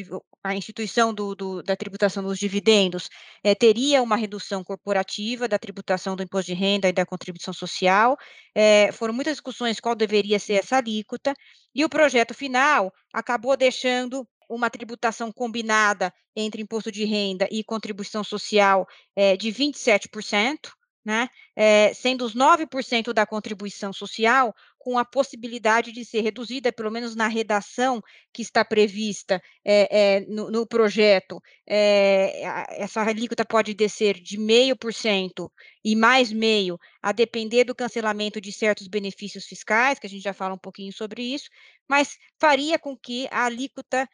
a 0.43 0.55
instituição 0.55 1.13
do, 1.13 1.35
do, 1.35 1.61
da 1.61 1.75
tributação 1.75 2.23
dos 2.23 2.39
dividendos 2.39 3.11
é, 3.43 3.53
teria 3.53 4.01
uma 4.01 4.15
redução 4.15 4.63
corporativa 4.63 5.47
da 5.47 5.59
tributação 5.59 6.15
do 6.15 6.23
imposto 6.23 6.51
de 6.51 6.57
renda 6.57 6.89
e 6.89 6.91
da 6.91 7.05
contribuição 7.05 7.53
social. 7.53 8.17
É, 8.55 8.91
foram 8.91 9.13
muitas 9.13 9.33
discussões 9.33 9.79
qual 9.79 9.93
deveria 9.93 10.39
ser 10.39 10.53
essa 10.53 10.77
alíquota, 10.77 11.35
e 11.75 11.85
o 11.85 11.89
projeto 11.89 12.33
final 12.33 12.91
acabou 13.13 13.55
deixando 13.55 14.27
uma 14.49 14.67
tributação 14.67 15.31
combinada 15.31 16.11
entre 16.35 16.63
imposto 16.63 16.91
de 16.91 17.05
renda 17.05 17.47
e 17.51 17.63
contribuição 17.63 18.23
social 18.23 18.87
é, 19.15 19.37
de 19.37 19.49
27%, 19.49 20.71
né? 21.05 21.29
É, 21.55 21.93
sendo 21.93 22.25
os 22.25 22.33
9% 22.35 23.13
da 23.13 23.27
contribuição 23.27 23.93
social 23.93 24.55
com 24.85 24.99
a 24.99 25.03
possibilidade 25.03 25.91
de 25.91 26.05
ser 26.05 26.21
reduzida, 26.21 26.71
pelo 26.71 26.91
menos 26.91 27.15
na 27.15 27.27
redação 27.27 27.99
que 28.31 28.43
está 28.43 28.63
prevista 28.63 29.41
é, 29.65 30.17
é, 30.17 30.19
no, 30.27 30.51
no, 30.51 30.67
projeto, 30.67 31.41
é, 31.67 32.43
essa 32.79 33.01
alíquota 33.01 33.43
pode 33.43 33.73
descer 33.73 34.21
de 34.21 34.37
meio 34.37 34.77
por 34.77 34.93
cento 34.93 35.51
e 35.83 35.95
mais 35.95 36.31
meio, 36.31 36.77
a 37.01 37.11
depender 37.11 37.63
do 37.63 37.73
cancelamento 37.73 38.39
de 38.39 38.51
certos 38.51 38.87
benefícios 38.87 39.45
fiscais, 39.45 39.97
que 39.97 40.05
a 40.05 40.09
gente 40.09 40.21
já 40.21 40.33
fala 40.33 40.53
um 40.53 40.59
pouquinho 40.59 40.93
sobre 40.93 41.23
isso, 41.23 41.49
mas 41.89 42.15
faria 42.39 42.77
com 42.77 42.95
que 42.95 43.27
a 43.31 43.45
alíquota 43.45 44.07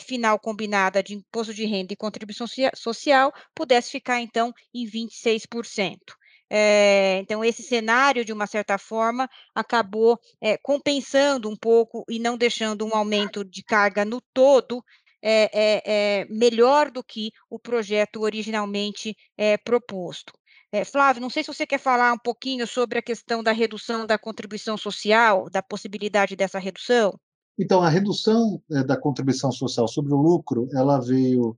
final 0.00 0.40
combinada 0.40 1.04
de 1.04 1.14
imposto 1.14 1.54
de 1.54 1.66
renda 1.66 1.92
e 1.92 1.96
contribuição 1.96 2.48
social 2.74 3.32
pudesse 3.54 3.92
ficar, 3.92 4.20
então, 4.20 4.52
em 4.74 4.84
26%. 4.86 6.19
É, 6.52 7.18
então, 7.18 7.44
esse 7.44 7.62
cenário, 7.62 8.24
de 8.24 8.32
uma 8.32 8.46
certa 8.46 8.76
forma, 8.76 9.30
acabou 9.54 10.18
é, 10.40 10.58
compensando 10.58 11.48
um 11.48 11.54
pouco 11.54 12.04
e 12.08 12.18
não 12.18 12.36
deixando 12.36 12.84
um 12.84 12.94
aumento 12.94 13.44
de 13.44 13.62
carga 13.62 14.04
no 14.04 14.20
todo 14.34 14.84
é, 15.22 16.26
melhor 16.28 16.90
do 16.90 17.04
que 17.04 17.30
o 17.48 17.58
projeto 17.58 18.22
originalmente 18.22 19.14
proposto. 19.64 20.32
Flávio, 20.86 21.20
não 21.20 21.28
sei 21.28 21.42
se 21.42 21.52
você 21.52 21.66
quer 21.66 21.78
falar 21.78 22.12
um 22.12 22.18
pouquinho 22.18 22.66
sobre 22.66 22.98
a 22.98 23.02
questão 23.02 23.42
da 23.42 23.52
redução 23.52 24.06
da 24.06 24.16
contribuição 24.16 24.76
social, 24.76 25.50
da 25.50 25.62
possibilidade 25.62 26.34
dessa 26.34 26.58
redução. 26.58 27.12
Então, 27.58 27.82
a 27.82 27.88
redução 27.90 28.62
da 28.86 28.96
contribuição 28.96 29.52
social 29.52 29.86
sobre 29.86 30.14
o 30.14 30.16
lucro, 30.16 30.68
ela 30.72 30.98
veio 30.98 31.54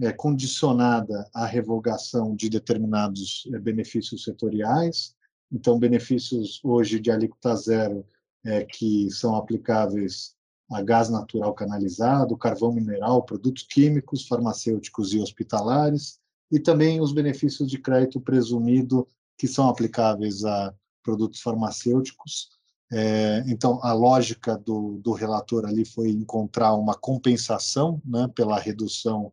é, 0.00 0.12
condicionada 0.12 1.28
à 1.34 1.44
revogação 1.44 2.34
de 2.34 2.48
determinados 2.48 3.48
é, 3.52 3.58
benefícios 3.58 4.24
setoriais. 4.24 5.14
Então, 5.50 5.78
benefícios 5.78 6.60
hoje 6.64 6.98
de 6.98 7.10
alíquota 7.10 7.54
zero 7.56 8.06
é, 8.44 8.64
que 8.64 9.10
são 9.10 9.36
aplicáveis 9.36 10.34
a 10.70 10.80
gás 10.82 11.10
natural 11.10 11.52
canalizado, 11.52 12.36
carvão 12.36 12.72
mineral, 12.72 13.22
produtos 13.22 13.62
químicos, 13.64 14.26
farmacêuticos 14.26 15.12
e 15.12 15.18
hospitalares, 15.18 16.18
e 16.50 16.58
também 16.58 17.00
os 17.00 17.12
benefícios 17.12 17.70
de 17.70 17.78
crédito 17.78 18.20
presumido 18.20 19.06
que 19.36 19.46
são 19.46 19.68
aplicáveis 19.68 20.44
a 20.44 20.74
produtos 21.02 21.40
farmacêuticos. 21.40 22.50
É, 22.90 23.42
então, 23.46 23.80
a 23.82 23.92
lógica 23.92 24.56
do, 24.56 24.98
do 24.98 25.12
relator 25.12 25.66
ali 25.66 25.84
foi 25.84 26.10
encontrar 26.10 26.74
uma 26.74 26.94
compensação 26.94 28.00
né, 28.04 28.28
pela 28.34 28.58
redução 28.58 29.32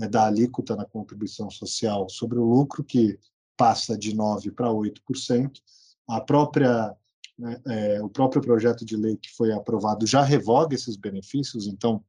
né, 0.00 0.08
da 0.08 0.26
alíquota 0.26 0.74
na 0.74 0.86
contribuição 0.86 1.50
social 1.50 2.08
sobre 2.08 2.38
o 2.38 2.44
lucro, 2.44 2.82
que 2.82 3.18
passa 3.54 3.98
de 3.98 4.16
9% 4.16 4.54
para 4.54 4.68
8%. 4.68 5.50
A 6.08 6.22
própria, 6.22 6.96
né, 7.38 7.60
é, 7.66 8.02
o 8.02 8.08
próprio 8.08 8.40
projeto 8.40 8.82
de 8.82 8.96
lei 8.96 9.18
que 9.18 9.30
foi 9.30 9.52
aprovado 9.52 10.06
já 10.06 10.22
revoga 10.22 10.74
esses 10.74 10.96
benefícios, 10.96 11.66
então 11.66 12.02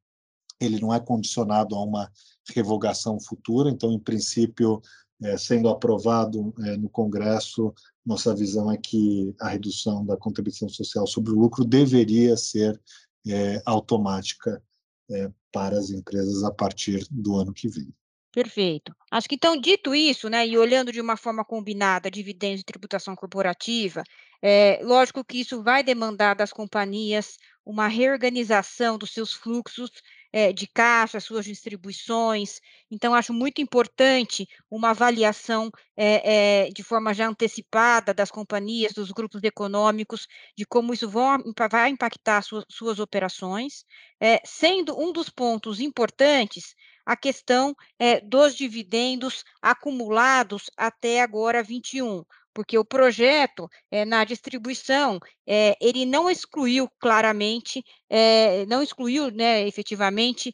ele 0.58 0.80
não 0.80 0.94
é 0.94 1.00
condicionado 1.02 1.76
a 1.76 1.84
uma 1.84 2.10
revogação 2.56 3.20
futura, 3.20 3.70
então, 3.70 3.92
em 3.92 4.00
princípio, 4.00 4.82
é, 5.22 5.38
sendo 5.38 5.68
aprovado 5.68 6.54
é, 6.64 6.78
no 6.78 6.90
Congresso, 6.90 7.74
nossa 8.06 8.34
visão 8.34 8.72
é 8.72 8.78
que 8.78 9.36
a 9.42 9.50
redução 9.50 10.06
da 10.06 10.16
contribuição 10.16 10.70
social 10.70 11.06
sobre 11.06 11.32
o 11.32 11.40
lucro 11.40 11.66
deveria 11.66 12.38
ser 12.38 12.80
é, 13.28 13.62
automática 13.66 14.64
é, 15.12 15.32
para 15.52 15.78
as 15.78 15.90
empresas 15.90 16.44
a 16.44 16.52
partir 16.52 17.06
do 17.10 17.36
ano 17.36 17.54
que 17.54 17.68
vem. 17.68 17.94
Perfeito. 18.32 18.96
Acho 19.12 19.28
que 19.28 19.36
então, 19.36 19.60
dito 19.60 19.94
isso, 19.94 20.30
né, 20.30 20.48
e 20.48 20.58
olhando 20.58 20.92
de 20.92 21.02
uma 21.02 21.18
forma 21.18 21.44
combinada 21.44 22.10
dividendos 22.10 22.62
e 22.62 22.66
tributação 22.66 23.14
corporativa, 23.14 24.04
é 24.42 24.80
lógico 24.84 25.24
que 25.24 25.42
isso 25.42 25.62
vai 25.62 25.84
demandar 25.84 26.34
das 26.34 26.54
companhias 26.54 27.38
uma 27.66 27.88
reorganização 27.88 28.98
dos 28.98 29.12
seus 29.12 29.34
fluxos 29.34 29.92
é, 30.32 30.54
de 30.54 30.68
caixa, 30.68 31.20
suas 31.20 31.46
distribuições. 31.46 32.60
Então, 32.90 33.14
acho 33.14 33.34
muito 33.34 33.62
importante 33.62 34.48
uma 34.70 34.92
avaliação 34.92 35.70
é, 35.96 36.66
é, 36.66 36.70
de 36.70 36.84
forma 36.84 37.14
já 37.14 37.28
antecipada 37.28 38.14
das 38.14 38.32
companhias, 38.32 38.94
dos 38.94 39.12
grupos 39.12 39.44
econômicos, 39.44 40.28
de 40.58 40.66
como 40.66 40.94
isso 40.94 41.10
vão, 41.10 41.38
vai 41.70 41.90
impactar 41.90 42.42
suas, 42.42 42.66
suas 42.70 43.00
operações, 43.00 43.84
sendo 44.46 45.00
um 45.00 45.12
dos 45.12 45.30
pontos 45.30 45.80
importantes 45.80 46.76
a 47.06 47.16
questão 47.16 47.76
dos 48.24 48.56
dividendos 48.56 49.44
acumulados 49.62 50.70
até 50.78 51.22
agora 51.22 51.64
21 51.64 52.24
porque 52.54 52.78
o 52.78 52.86
projeto, 52.86 53.70
é, 53.90 54.06
na 54.06 54.24
distribuição, 54.24 55.20
é, 55.48 55.76
ele 55.82 56.06
não 56.06 56.30
excluiu 56.30 56.90
claramente, 57.00 57.84
é, 58.10 58.66
não 58.66 58.82
excluiu 58.84 59.32
né, 59.32 59.68
efetivamente 59.68 60.54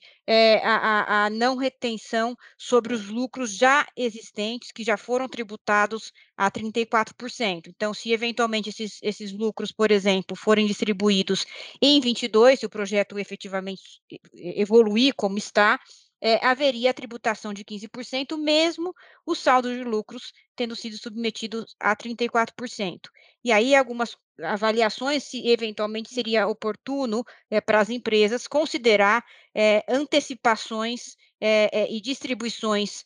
a, 0.61 1.25
a, 1.25 1.29
não 1.29 1.55
retenção 1.55 2.35
sobre 2.57 2.93
os 2.93 3.07
lucros 3.07 3.55
já 3.55 3.87
existentes, 3.95 4.73
que 4.73 4.83
já 4.83 4.97
foram 4.97 5.27
tributados 5.29 6.11
a 6.35 6.51
34%. 6.51 7.67
Então, 7.69 7.93
se 7.93 8.11
eventualmente 8.11 8.69
esses, 8.69 8.99
esses 9.01 9.31
lucros, 9.31 9.71
por 9.71 9.89
exemplo, 9.89 10.35
forem 10.35 10.67
distribuídos 10.67 11.45
em 11.81 12.01
22, 12.01 12.59
se 12.59 12.65
o 12.65 12.69
projeto 12.69 13.17
efetivamente 13.17 14.01
evoluir 14.33 15.13
como 15.15 15.37
está, 15.37 15.79
é, 16.21 16.45
haveria 16.45 16.91
a 16.91 16.93
tributação 16.93 17.53
de 17.53 17.63
15%, 17.63 18.37
mesmo 18.37 18.93
o 19.25 19.35
saldo 19.35 19.73
de 19.73 19.83
lucros 19.83 20.31
tendo 20.55 20.75
sido 20.75 20.97
submetido 20.97 21.65
a 21.79 21.95
34%. 21.95 23.09
E 23.43 23.51
aí, 23.51 23.75
algumas 23.75 24.17
avaliações 24.43 25.23
se 25.23 25.47
eventualmente 25.47 26.13
seria 26.13 26.47
oportuno 26.47 27.23
é, 27.49 27.61
para 27.61 27.79
as 27.79 27.89
empresas 27.89 28.47
considerar 28.47 29.23
é, 29.55 29.83
antecipações 29.87 31.15
e 31.39 32.01
distribuições 32.01 33.03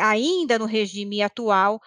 ainda 0.00 0.58
no 0.58 0.64
regime 0.64 1.20
atual 1.20 1.78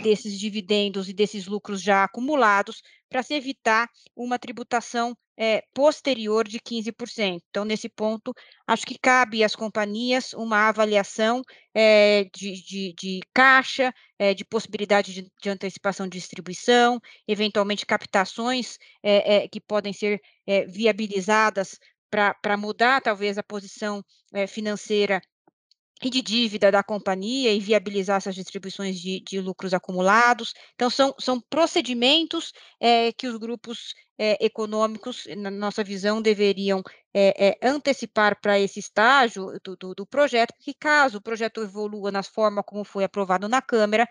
desses 0.00 0.38
dividendos 0.38 1.08
e 1.08 1.12
desses 1.12 1.48
lucros 1.48 1.82
já 1.82 2.04
acumulados, 2.04 2.80
para 3.16 3.22
se 3.22 3.32
evitar 3.32 3.88
uma 4.14 4.38
tributação 4.38 5.16
é, 5.38 5.62
posterior 5.72 6.46
de 6.46 6.60
15%. 6.60 7.40
Então, 7.48 7.64
nesse 7.64 7.88
ponto, 7.88 8.34
acho 8.66 8.84
que 8.84 8.98
cabe 8.98 9.42
às 9.42 9.56
companhias 9.56 10.34
uma 10.34 10.68
avaliação 10.68 11.40
é, 11.74 12.24
de, 12.24 12.62
de, 12.62 12.94
de, 12.94 13.20
caixa, 13.32 13.90
é, 14.18 14.34
de 14.34 14.44
possibilidade 14.44 15.14
de, 15.14 15.32
de, 15.42 15.48
antecipação 15.48 16.06
de 16.06 16.18
distribuição, 16.18 17.00
eventualmente 17.26 17.86
captações 17.86 18.76
que 19.50 19.60
podem 19.60 19.94
ser 19.94 20.20
viabilizadas 20.68 21.78
para 22.10 22.56
mudar, 22.58 23.00
talvez, 23.00 23.38
a 23.38 23.42
posição 23.42 24.02
financeira 24.48 25.22
e 26.02 26.10
de 26.10 26.20
dívida 26.20 26.70
da 26.70 26.82
companhia 26.82 27.52
e 27.52 27.60
viabilizar 27.60 28.18
essas 28.18 28.34
distribuições 28.34 29.00
de, 29.00 29.20
de 29.20 29.40
lucros 29.40 29.72
acumulados. 29.72 30.52
Então, 30.74 30.90
são, 30.90 31.14
são 31.18 31.40
procedimentos 31.40 32.52
é, 32.78 33.12
que 33.12 33.26
os 33.26 33.36
grupos 33.38 33.94
é, 34.18 34.44
econômicos, 34.44 35.24
na 35.36 35.50
nossa 35.50 35.82
visão, 35.82 36.20
deveriam 36.20 36.82
é, 37.14 37.56
antecipar 37.62 38.38
para 38.40 38.58
esse 38.60 38.78
estágio 38.78 39.58
do, 39.64 39.76
do, 39.76 39.94
do, 39.94 40.06
projeto, 40.06 40.52
porque 40.56 40.74
caso 40.74 41.18
o 41.18 41.22
projeto 41.22 41.62
evolua 41.62 42.10
na 42.12 42.22
forma 42.22 42.62
como 42.62 42.84
foi 42.84 43.04
aprovado 43.04 43.48
na 43.48 43.62
Câmara, 43.62 44.06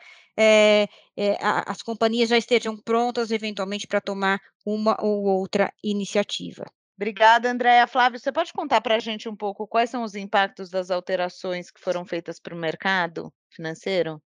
a, 1.40 1.72
as 1.72 1.82
companhias 1.84 2.30
já 2.30 2.38
estejam 2.38 2.76
prontas, 2.78 3.30
eventualmente, 3.32 3.88
para 3.88 4.02
tomar 4.02 4.40
uma 4.66 4.98
ou 5.02 5.26
outra 5.26 5.72
iniciativa. 5.84 6.66
Obrigada, 6.98 7.52
Andréa. 7.52 7.86
Flávio, 7.88 8.20
você 8.20 8.32
pode 8.32 8.54
contar 8.54 8.80
para 8.80 8.96
a 8.96 9.00
gente 9.00 9.28
um 9.28 9.36
pouco 9.36 9.68
quais 9.68 9.90
são 9.90 10.04
os 10.04 10.16
impactos 10.16 10.70
das 10.70 10.90
alterações 10.90 11.70
que 11.70 11.82
foram 11.82 12.06
feitas 12.06 12.40
para 12.40 12.56
o 12.56 12.58
mercado 12.58 13.34
financeiro? 13.50 14.22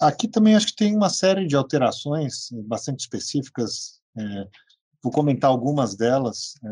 Aqui 0.00 0.26
também 0.26 0.56
acho 0.56 0.68
que 0.68 0.76
tem 0.76 0.96
uma 0.96 1.08
série 1.08 1.46
de 1.46 1.54
alterações 1.54 2.48
bastante 2.66 3.00
específicas. 3.00 4.00
É, 4.16 4.48
vou 5.00 5.12
comentar 5.12 5.48
algumas 5.48 5.96
delas, 5.96 6.54
é, 6.64 6.68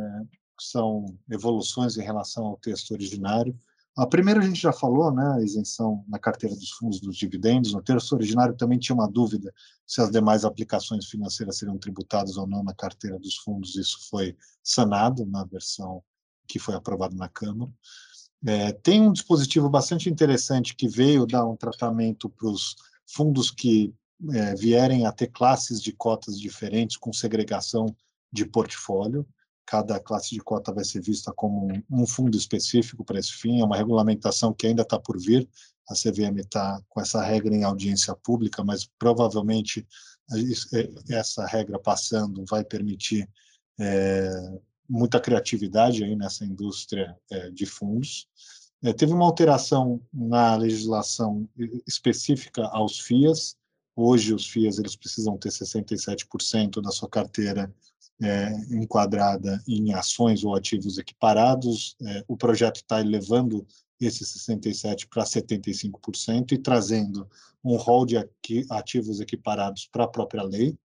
são 0.60 1.16
evoluções 1.30 1.96
em 1.96 2.02
relação 2.02 2.46
ao 2.46 2.56
texto 2.56 2.90
originário. 2.90 3.56
A 3.96 4.06
primeira 4.06 4.40
a 4.40 4.42
gente 4.42 4.60
já 4.60 4.74
falou, 4.74 5.10
né, 5.10 5.36
a 5.36 5.42
isenção 5.42 6.04
na 6.06 6.18
carteira 6.18 6.54
dos 6.54 6.70
fundos 6.72 7.00
dos 7.00 7.16
dividendos. 7.16 7.72
No 7.72 7.82
texto 7.82 8.12
originário 8.12 8.54
também 8.54 8.78
tinha 8.78 8.94
uma 8.94 9.10
dúvida 9.10 9.52
se 9.86 10.02
as 10.02 10.10
demais 10.10 10.44
aplicações 10.44 11.06
financeiras 11.06 11.56
seriam 11.56 11.78
tributadas 11.78 12.36
ou 12.36 12.46
não 12.46 12.62
na 12.62 12.74
carteira 12.74 13.18
dos 13.18 13.36
fundos. 13.36 13.74
Isso 13.74 14.06
foi 14.10 14.36
sanado 14.62 15.24
na 15.24 15.44
versão 15.44 16.02
que 16.46 16.58
foi 16.58 16.74
aprovado 16.74 17.16
na 17.16 17.28
Câmara. 17.28 17.72
É, 18.46 18.70
tem 18.70 19.00
um 19.00 19.12
dispositivo 19.12 19.70
bastante 19.70 20.10
interessante 20.10 20.76
que 20.76 20.86
veio 20.86 21.26
dar 21.26 21.46
um 21.46 21.56
tratamento 21.56 22.28
para 22.28 22.48
os 22.48 22.76
fundos 23.06 23.50
que 23.50 23.94
é, 24.30 24.54
vierem 24.54 25.06
a 25.06 25.12
ter 25.12 25.28
classes 25.28 25.80
de 25.80 25.92
cotas 25.92 26.38
diferentes 26.38 26.98
com 26.98 27.14
segregação 27.14 27.86
de 28.30 28.44
portfólio. 28.44 29.26
Cada 29.66 29.98
classe 29.98 30.30
de 30.30 30.40
cota 30.40 30.72
vai 30.72 30.84
ser 30.84 31.02
vista 31.02 31.32
como 31.32 31.68
um, 31.90 32.06
fundo 32.06 32.36
específico 32.36 33.04
para 33.04 33.18
esse 33.18 33.32
fim. 33.32 33.60
É 33.60 33.64
uma 33.64 33.76
regulamentação 33.76 34.54
que 34.54 34.66
ainda 34.66 34.82
está 34.82 34.98
por 34.98 35.18
vir. 35.18 35.48
A 35.90 35.94
CVM 35.94 36.38
está 36.38 36.80
com 36.88 37.00
essa 37.00 37.22
regra 37.22 37.54
em 37.54 37.64
audiência 37.64 38.14
pública, 38.14 38.62
mas 38.62 38.88
provavelmente 38.98 39.86
é, 40.72 41.14
essa 41.16 41.44
regra 41.46 41.78
passando 41.78 42.44
vai 42.48 42.64
permitir 42.64 43.28
é, 43.78 44.30
muita 44.88 45.20
criatividade 45.20 46.04
aí 46.04 46.14
nessa 46.14 46.44
indústria 46.44 47.16
é, 47.30 47.50
de 47.50 47.66
fundos. 47.66 48.28
É, 48.82 48.92
teve 48.92 49.12
uma 49.12 49.24
alteração 49.24 50.00
na 50.12 50.54
legislação 50.54 51.48
específica 51.86 52.66
aos 52.68 53.00
FIAs. 53.00 53.56
Hoje, 53.96 54.34
os 54.34 54.46
FIAs 54.46 54.78
eles 54.78 54.94
precisam 54.94 55.36
ter 55.38 55.48
67% 55.48 56.80
da 56.80 56.90
sua 56.90 57.08
carteira 57.08 57.74
é, 58.20 58.50
enquadrada 58.70 59.62
em 59.66 59.92
ações 59.92 60.44
ou 60.44 60.54
ativos 60.54 60.98
equiparados. 60.98 61.96
É, 62.02 62.24
o 62.26 62.36
projeto 62.36 62.76
está 62.76 63.00
elevando 63.00 63.66
esse 64.00 64.24
67% 64.24 65.06
para 65.08 65.24
75% 65.24 66.52
e 66.52 66.58
trazendo 66.58 67.28
um 67.64 67.76
rol 67.76 68.06
de 68.06 68.16
ativos 68.70 69.20
equiparados 69.20 69.88
para 69.90 70.04
a 70.04 70.08
própria 70.08 70.42
lei, 70.42 70.78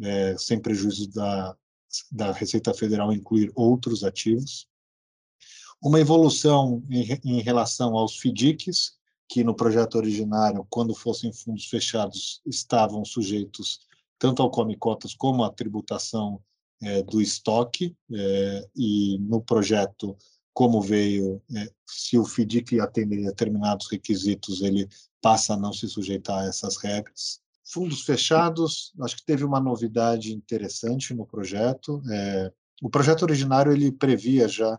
é, 0.00 0.36
sem 0.38 0.60
prejuízo 0.60 1.08
da, 1.10 1.56
da 2.10 2.32
Receita 2.32 2.72
Federal 2.72 3.12
incluir 3.12 3.50
outros 3.54 4.04
ativos. 4.04 4.66
Uma 5.82 6.00
evolução 6.00 6.82
em, 6.88 7.20
em 7.24 7.40
relação 7.40 7.96
aos 7.96 8.18
FDICs, 8.18 8.96
que 9.28 9.42
no 9.42 9.54
projeto 9.54 9.96
originário, 9.96 10.66
quando 10.70 10.94
fossem 10.94 11.32
fundos 11.32 11.66
fechados, 11.66 12.40
estavam 12.46 13.04
sujeitos 13.04 13.80
tanto 14.18 14.42
ao 14.42 14.50
come 14.50 14.76
cotas 14.76 15.14
como 15.14 15.44
à 15.44 15.50
tributação 15.50 16.40
é, 16.82 17.02
do 17.02 17.20
estoque, 17.20 17.96
é, 18.12 18.68
e 18.74 19.18
no 19.20 19.40
projeto, 19.40 20.16
como 20.52 20.80
veio, 20.80 21.42
é, 21.54 21.70
se 21.86 22.18
o 22.18 22.24
FDIC 22.24 22.80
atender 22.80 23.24
determinados 23.24 23.88
requisitos, 23.90 24.62
ele 24.62 24.88
passa 25.20 25.54
a 25.54 25.56
não 25.56 25.72
se 25.72 25.88
sujeitar 25.88 26.42
a 26.42 26.46
essas 26.46 26.76
regras. 26.76 27.40
Fundos 27.64 28.02
fechados, 28.02 28.92
acho 29.02 29.16
que 29.16 29.26
teve 29.26 29.44
uma 29.44 29.60
novidade 29.60 30.32
interessante 30.32 31.12
no 31.12 31.26
projeto. 31.26 32.00
É, 32.10 32.52
o 32.82 32.88
projeto 32.88 33.22
originário 33.22 33.72
ele 33.72 33.90
previa 33.90 34.46
já 34.46 34.78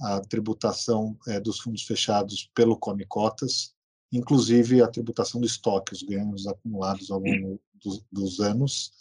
a 0.00 0.20
tributação 0.20 1.18
é, 1.26 1.40
dos 1.40 1.58
fundos 1.58 1.82
fechados 1.82 2.48
pelo 2.54 2.76
Come 2.76 3.04
Cotas, 3.04 3.74
inclusive 4.12 4.82
a 4.82 4.88
tributação 4.88 5.40
do 5.40 5.46
estoque, 5.46 5.92
os 5.92 6.02
ganhos 6.02 6.46
acumulados 6.46 7.10
ao 7.10 7.20
longo 7.20 7.60
dos, 7.82 8.02
dos 8.10 8.40
anos, 8.40 8.92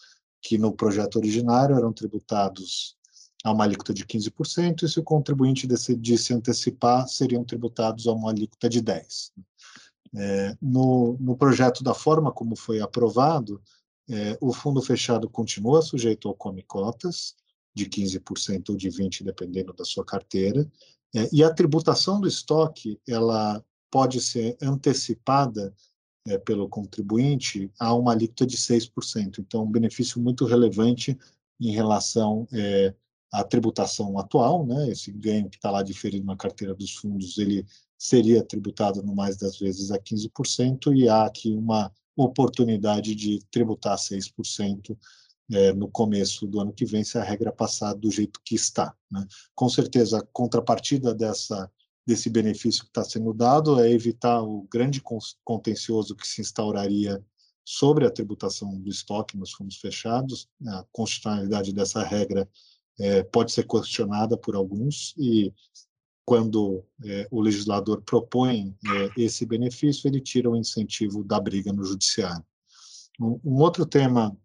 que 0.41 0.57
no 0.57 0.71
projeto 0.71 1.17
originário 1.17 1.75
eram 1.75 1.91
tributados 1.93 2.97
a 3.43 3.51
uma 3.51 3.63
alíquota 3.63 3.93
de 3.93 4.05
15%, 4.05 4.83
e 4.83 4.89
se 4.89 4.99
o 4.99 5.03
contribuinte 5.03 5.67
decidisse 5.67 6.33
antecipar, 6.33 7.07
seriam 7.07 7.43
tributados 7.43 8.07
a 8.07 8.11
uma 8.11 8.31
alíquota 8.31 8.67
de 8.67 8.81
10%. 8.81 9.31
É, 10.15 10.57
no, 10.61 11.17
no, 11.19 11.35
projeto 11.35 11.83
da 11.83 11.93
forma 11.93 12.31
como 12.31 12.55
foi 12.55 12.79
aprovado, 12.79 13.61
é, 14.09 14.37
o 14.41 14.53
fundo 14.53 14.81
fechado 14.81 15.29
continua 15.29 15.81
sujeito 15.81 16.27
ao 16.27 16.33
come 16.33 16.63
cotas, 16.63 17.35
de 17.75 17.85
15% 17.85 18.69
ou 18.69 18.75
de 18.75 18.89
20%, 18.89 19.23
dependendo 19.23 19.73
da 19.73 19.85
sua 19.85 20.03
carteira, 20.03 20.67
é, 21.15 21.29
e 21.31 21.43
a 21.43 21.53
tributação 21.53 22.19
do 22.19 22.27
estoque 22.27 22.99
ela 23.07 23.63
pode 23.89 24.21
ser 24.21 24.57
antecipada 24.61 25.73
é, 26.27 26.37
pelo 26.37 26.67
contribuinte 26.67 27.71
a 27.79 27.93
uma 27.93 28.11
alíquota 28.11 28.45
de 28.45 28.57
6%. 28.57 29.39
Então, 29.39 29.63
um 29.63 29.71
benefício 29.71 30.21
muito 30.21 30.45
relevante 30.45 31.17
em 31.59 31.71
relação 31.71 32.47
é, 32.51 32.93
à 33.31 33.43
tributação 33.43 34.17
atual, 34.19 34.65
né? 34.65 34.89
esse 34.89 35.11
ganho 35.11 35.49
que 35.49 35.57
está 35.57 35.71
lá 35.71 35.81
diferido 35.81 36.25
na 36.25 36.35
carteira 36.35 36.73
dos 36.73 36.95
fundos, 36.95 37.37
ele 37.37 37.65
seria 37.97 38.43
tributado 38.43 39.01
no 39.01 39.15
mais 39.15 39.37
das 39.37 39.57
vezes 39.57 39.91
a 39.91 39.97
15%, 39.97 40.95
e 40.95 41.09
há 41.09 41.25
aqui 41.25 41.51
uma 41.53 41.91
oportunidade 42.15 43.15
de 43.15 43.39
tributar 43.49 43.97
6% 43.97 44.97
é, 45.51 45.73
no 45.73 45.89
começo 45.89 46.45
do 46.45 46.59
ano 46.59 46.73
que 46.73 46.85
vem, 46.85 47.03
se 47.03 47.17
a 47.17 47.23
regra 47.23 47.51
passar 47.51 47.93
do 47.93 48.11
jeito 48.11 48.41
que 48.43 48.55
está. 48.55 48.93
Né? 49.09 49.25
Com 49.55 49.69
certeza, 49.69 50.19
a 50.19 50.25
contrapartida 50.33 51.13
dessa, 51.13 51.71
desse 52.07 52.29
benefício 52.29 52.83
que 52.83 52.89
está 52.89 53.03
sendo 53.03 53.33
dado 53.33 53.81
é 53.81 53.91
evitar 53.91 54.41
o 54.41 54.65
grande 54.71 55.03
contencioso 55.43 56.15
que 56.15 56.25
se 56.25 56.39
instauraria 56.39 57.21
sobre 57.65 58.07
a 58.07 58.09
tributação 58.09 58.79
do 58.79 58.89
estoque 58.89 59.37
nos 59.37 59.51
fundos 59.51 59.75
fechados. 59.75 60.47
A 60.65 60.85
constitucionalidade 60.89 61.73
dessa 61.73 62.01
regra 62.01 62.49
é, 62.97 63.23
pode 63.23 63.51
ser 63.51 63.67
questionada 63.67 64.37
por 64.37 64.55
alguns 64.55 65.13
e 65.17 65.53
quando 66.23 66.81
é, 67.03 67.27
o 67.29 67.41
legislador 67.41 68.01
propõe 68.01 68.73
é, 68.85 69.21
esse 69.21 69.45
benefício, 69.45 70.07
ele 70.07 70.21
tira 70.21 70.49
o 70.49 70.55
incentivo 70.55 71.25
da 71.25 71.39
briga 71.41 71.73
no 71.73 71.83
judiciário. 71.83 72.45
Um, 73.19 73.39
um 73.43 73.55
outro 73.61 73.85
tema, 73.85 74.35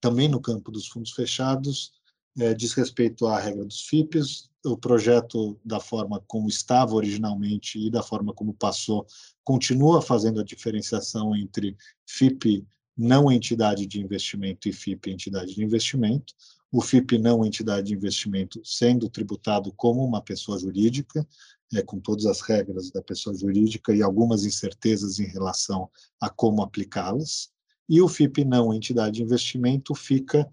também 0.00 0.28
no 0.28 0.40
campo 0.40 0.72
dos 0.72 0.88
fundos 0.88 1.12
fechados, 1.12 1.92
é, 2.38 2.54
diz 2.54 2.72
respeito 2.72 3.26
à 3.26 3.38
regra 3.38 3.64
dos 3.64 3.82
FIPs. 3.82 4.48
O 4.64 4.76
projeto, 4.76 5.58
da 5.64 5.80
forma 5.80 6.22
como 6.26 6.48
estava 6.48 6.94
originalmente 6.94 7.78
e 7.78 7.90
da 7.90 8.02
forma 8.02 8.32
como 8.32 8.52
passou, 8.52 9.06
continua 9.44 10.02
fazendo 10.02 10.40
a 10.40 10.44
diferenciação 10.44 11.34
entre 11.36 11.76
FIP 12.06 12.66
não 12.96 13.30
entidade 13.30 13.86
de 13.86 14.00
investimento 14.00 14.68
e 14.68 14.72
FIP 14.72 15.10
entidade 15.10 15.54
de 15.54 15.64
investimento 15.64 16.34
o 16.70 16.82
FIP 16.82 17.18
não 17.18 17.44
entidade 17.44 17.88
de 17.88 17.94
investimento 17.94 18.60
sendo 18.64 19.08
tributado 19.08 19.72
como 19.72 20.04
uma 20.04 20.20
pessoa 20.20 20.58
jurídica, 20.58 21.26
é, 21.74 21.82
com 21.82 21.98
todas 21.98 22.26
as 22.26 22.40
regras 22.40 22.90
da 22.90 23.02
pessoa 23.02 23.36
jurídica 23.36 23.94
e 23.94 24.02
algumas 24.02 24.44
incertezas 24.44 25.18
em 25.18 25.26
relação 25.26 25.90
a 26.20 26.28
como 26.28 26.62
aplicá-las, 26.62 27.50
e 27.88 28.02
o 28.02 28.08
FIP 28.08 28.44
não 28.44 28.72
entidade 28.72 29.16
de 29.16 29.22
investimento 29.22 29.94
fica 29.94 30.48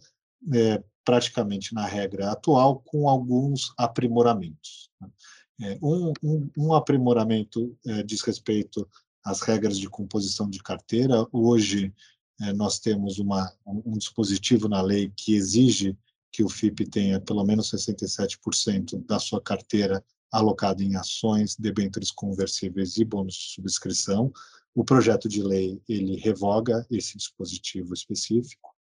é, 0.53 0.81
praticamente 1.05 1.73
na 1.73 1.85
regra 1.85 2.31
atual 2.31 2.81
com 2.83 3.07
alguns 3.07 3.73
aprimoramentos. 3.77 4.89
Né? 4.99 5.09
É, 5.61 5.79
um, 5.81 6.11
um, 6.21 6.49
um, 6.57 6.73
aprimoramento 6.73 7.77
é, 7.85 8.03
diz 8.03 8.21
respeito 8.21 8.85
às 9.23 9.41
regras 9.41 9.77
de 9.77 9.87
composição 9.87 10.49
de 10.49 10.61
carteira. 10.61 11.25
Hoje, 11.31 11.93
é, 12.41 12.51
nós 12.51 12.79
temos 12.79 13.19
uma, 13.19 13.49
um 13.65 13.97
dispositivo 13.97 14.67
na 14.67 14.81
lei 14.81 15.11
que 15.15 15.35
exige 15.35 15.97
que 16.31 16.43
o 16.43 16.49
FIP 16.49 16.85
tenha 16.85 17.21
pelo 17.21 17.45
menos 17.45 17.71
67% 17.71 19.01
da 19.05 19.19
sua 19.19 19.41
carteira 19.41 20.03
alocada 20.29 20.83
em 20.83 20.97
ações, 20.97 21.55
debêntures 21.55 22.11
conversíveis 22.11 22.97
e 22.97 23.05
bônus 23.05 23.35
de 23.35 23.53
subscrição. 23.53 24.33
O 24.73 24.83
projeto 24.83 25.29
de 25.29 25.41
lei 25.41 25.81
ele 25.87 26.17
revoga 26.17 26.85
esse 26.91 27.17
dispositivo 27.17 27.93
específico. 27.93 28.74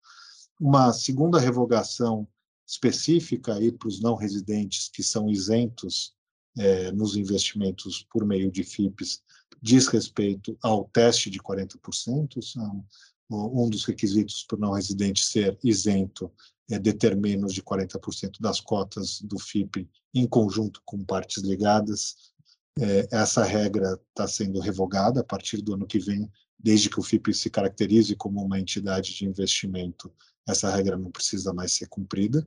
Uma 0.60 0.92
segunda 0.92 1.38
revogação 1.38 2.26
específica 2.66 3.56
para 3.78 3.88
os 3.88 4.00
não 4.00 4.14
residentes 4.14 4.88
que 4.88 5.02
são 5.02 5.28
isentos 5.28 6.14
é, 6.56 6.92
nos 6.92 7.16
investimentos 7.16 8.06
por 8.10 8.24
meio 8.24 8.50
de 8.50 8.62
FIPs 8.62 9.22
diz 9.60 9.86
respeito 9.86 10.56
ao 10.62 10.84
teste 10.84 11.30
de 11.30 11.38
40%, 11.38 12.42
são 12.42 12.84
um 13.30 13.68
dos 13.68 13.84
requisitos 13.84 14.44
para 14.44 14.56
o 14.56 14.60
não 14.60 14.72
residente 14.72 15.24
ser 15.24 15.58
isento 15.64 16.30
é, 16.70 16.78
deter 16.78 17.16
menos 17.16 17.54
de 17.54 17.62
40% 17.62 18.40
das 18.40 18.60
cotas 18.60 19.20
do 19.22 19.38
FIP 19.38 19.88
em 20.14 20.26
conjunto 20.26 20.82
com 20.84 21.02
partes 21.02 21.42
ligadas. 21.42 22.32
É, 22.78 23.08
essa 23.10 23.42
regra 23.42 23.98
está 24.10 24.28
sendo 24.28 24.60
revogada 24.60 25.20
a 25.20 25.24
partir 25.24 25.62
do 25.62 25.74
ano 25.74 25.86
que 25.86 25.98
vem, 25.98 26.30
desde 26.58 26.90
que 26.90 27.00
o 27.00 27.02
FIP 27.02 27.32
se 27.32 27.48
caracterize 27.48 28.14
como 28.16 28.44
uma 28.44 28.60
entidade 28.60 29.14
de 29.14 29.24
investimento, 29.24 30.12
essa 30.46 30.70
regra 30.70 30.96
não 30.96 31.10
precisa 31.10 31.52
mais 31.52 31.72
ser 31.72 31.88
cumprida. 31.88 32.46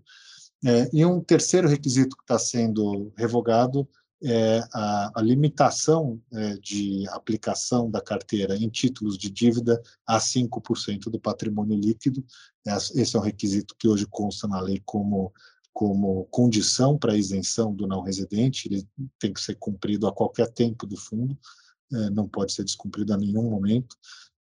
É, 0.65 0.89
e 0.91 1.05
um 1.05 1.21
terceiro 1.21 1.67
requisito 1.67 2.15
que 2.15 2.23
está 2.23 2.39
sendo 2.39 3.11
revogado 3.15 3.87
é 4.23 4.59
a, 4.73 5.11
a 5.19 5.21
limitação 5.21 6.19
é, 6.33 6.57
de 6.57 7.07
aplicação 7.09 7.89
da 7.89 8.01
carteira 8.01 8.55
em 8.55 8.67
títulos 8.67 9.17
de 9.17 9.29
dívida 9.29 9.79
a 10.07 10.17
5% 10.17 11.11
do 11.11 11.19
patrimônio 11.19 11.77
líquido. 11.77 12.25
Esse 12.95 13.15
é 13.15 13.19
um 13.19 13.23
requisito 13.23 13.75
que 13.77 13.87
hoje 13.87 14.07
consta 14.09 14.47
na 14.47 14.59
lei 14.59 14.81
como, 14.83 15.31
como 15.71 16.25
condição 16.31 16.97
para 16.97 17.13
a 17.13 17.17
isenção 17.17 17.73
do 17.73 17.85
não 17.85 18.01
residente, 18.01 18.67
ele 18.67 18.87
tem 19.19 19.31
que 19.31 19.39
ser 19.39 19.55
cumprido 19.55 20.07
a 20.07 20.13
qualquer 20.13 20.51
tempo 20.51 20.87
do 20.87 20.97
fundo, 20.97 21.37
é, 21.93 22.09
não 22.09 22.27
pode 22.27 22.53
ser 22.53 22.63
descumprido 22.63 23.13
a 23.13 23.17
nenhum 23.17 23.49
momento. 23.49 23.95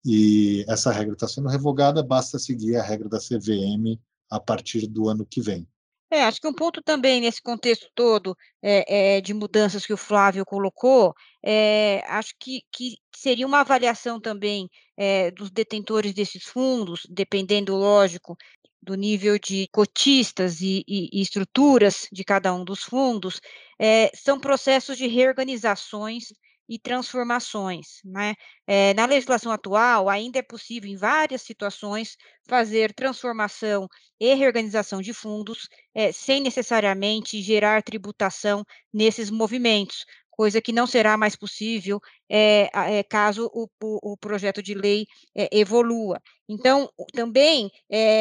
E 0.06 0.66
essa 0.68 0.92
regra 0.92 1.14
está 1.14 1.28
sendo 1.28 1.48
revogada, 1.48 2.04
basta 2.04 2.38
seguir 2.38 2.76
a 2.76 2.84
regra 2.84 3.08
da 3.08 3.20
CVM 3.20 4.00
a 4.30 4.40
partir 4.40 4.88
do 4.88 5.08
ano 5.08 5.26
que 5.26 5.42
vem. 5.42 5.68
É, 6.12 6.26
acho 6.26 6.40
que 6.40 6.48
um 6.48 6.54
ponto 6.54 6.80
também 6.84 7.22
nesse 7.22 7.42
contexto 7.42 7.90
todo 7.96 8.38
é, 8.62 9.16
é, 9.16 9.22
de 9.22 9.34
mudanças 9.34 9.84
que 9.84 9.94
o 9.94 9.98
Flávio 9.98 10.46
colocou, 10.46 11.12
é, 11.44 12.04
acho 12.08 12.36
que, 12.40 12.62
que 12.72 12.98
seria 13.16 13.48
uma 13.48 13.62
avaliação 13.62 14.20
também 14.20 14.70
é, 14.96 15.32
dos 15.32 15.50
detentores 15.50 16.14
desses 16.14 16.44
fundos, 16.44 17.02
dependendo, 17.10 17.76
lógico, 17.76 18.38
do 18.80 18.94
nível 18.94 19.40
de 19.40 19.68
cotistas 19.72 20.62
e, 20.62 20.84
e, 20.88 21.10
e 21.12 21.22
estruturas 21.22 22.08
de 22.12 22.24
cada 22.24 22.54
um 22.54 22.64
dos 22.64 22.84
fundos, 22.84 23.42
é, 23.80 24.12
são 24.14 24.40
processos 24.40 24.98
de 24.98 25.08
reorganizações 25.08 26.26
e 26.68 26.80
transformações. 26.80 28.00
Né? 28.04 28.34
É, 28.66 28.94
na 28.94 29.06
legislação 29.06 29.52
atual, 29.52 30.10
ainda 30.10 30.40
é 30.40 30.42
possível, 30.42 30.90
em 30.90 30.96
várias 30.96 31.42
situações, 31.42 32.16
fazer 32.48 32.94
transformação 32.94 33.88
e 34.20 34.34
reorganização 34.34 35.02
de 35.02 35.14
fundos 35.14 35.68
é, 35.94 36.12
sem 36.12 36.42
necessariamente 36.42 37.42
gerar 37.42 37.84
tributação 37.84 38.64
nesses 38.94 39.30
movimentos, 39.30 40.06
coisa 40.36 40.62
que 40.62 40.72
não 40.72 40.88
será 40.88 41.16
mais 41.16 41.36
possível 41.36 42.00
é, 42.30 42.70
é, 42.74 43.04
caso 43.04 43.50
o, 43.54 43.68
o, 43.82 44.18
projeto 44.18 44.62
de 44.62 44.74
lei 44.74 45.06
é, 45.36 45.48
evolua. 45.52 46.20
Então, 46.50 46.90
também, 47.14 47.72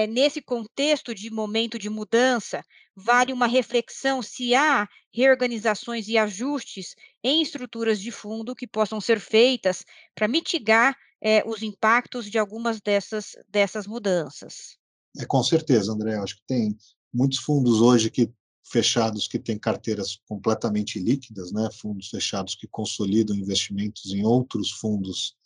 nesse 0.08 0.40
contexto 0.40 1.12
de 1.12 1.28
momento 1.28 1.78
de 1.78 1.90
mudança, 1.90 2.62
vale 2.94 3.32
uma 3.32 3.46
reflexão 3.46 4.22
se 4.22 4.54
há 4.54 4.86
reorganizações 5.12 6.06
e 6.06 6.16
ajustes 6.16 6.94
em 7.22 7.42
estruturas 7.42 8.00
de 8.00 8.12
fundo 8.12 8.54
que 8.54 8.66
possam 8.66 9.00
ser 9.00 9.18
feitas 9.18 9.84
para 10.14 10.28
mitigar 10.28 10.96
os 11.44 11.62
impactos 11.62 12.30
de 12.30 12.38
algumas 12.38 12.80
dessas, 12.80 13.32
dessas 13.48 13.86
mudanças. 13.86 14.78
É, 15.18 15.26
com 15.26 15.42
certeza, 15.42 15.92
André. 15.92 16.16
Acho 16.16 16.36
que 16.36 16.42
tem 16.46 16.76
muitos 17.12 17.38
fundos 17.38 17.80
hoje 17.80 18.10
que 18.10 18.30
fechados 18.72 19.28
que 19.28 19.38
têm 19.38 19.58
carteiras 19.58 20.18
completamente 20.26 20.98
líquidas, 20.98 21.52
né? 21.52 21.68
fundos 21.70 22.08
fechados 22.08 22.54
que 22.54 22.66
consolidam 22.66 23.36
investimentos 23.36 24.14
em 24.14 24.24
outros 24.24 24.70
fundos 24.70 25.36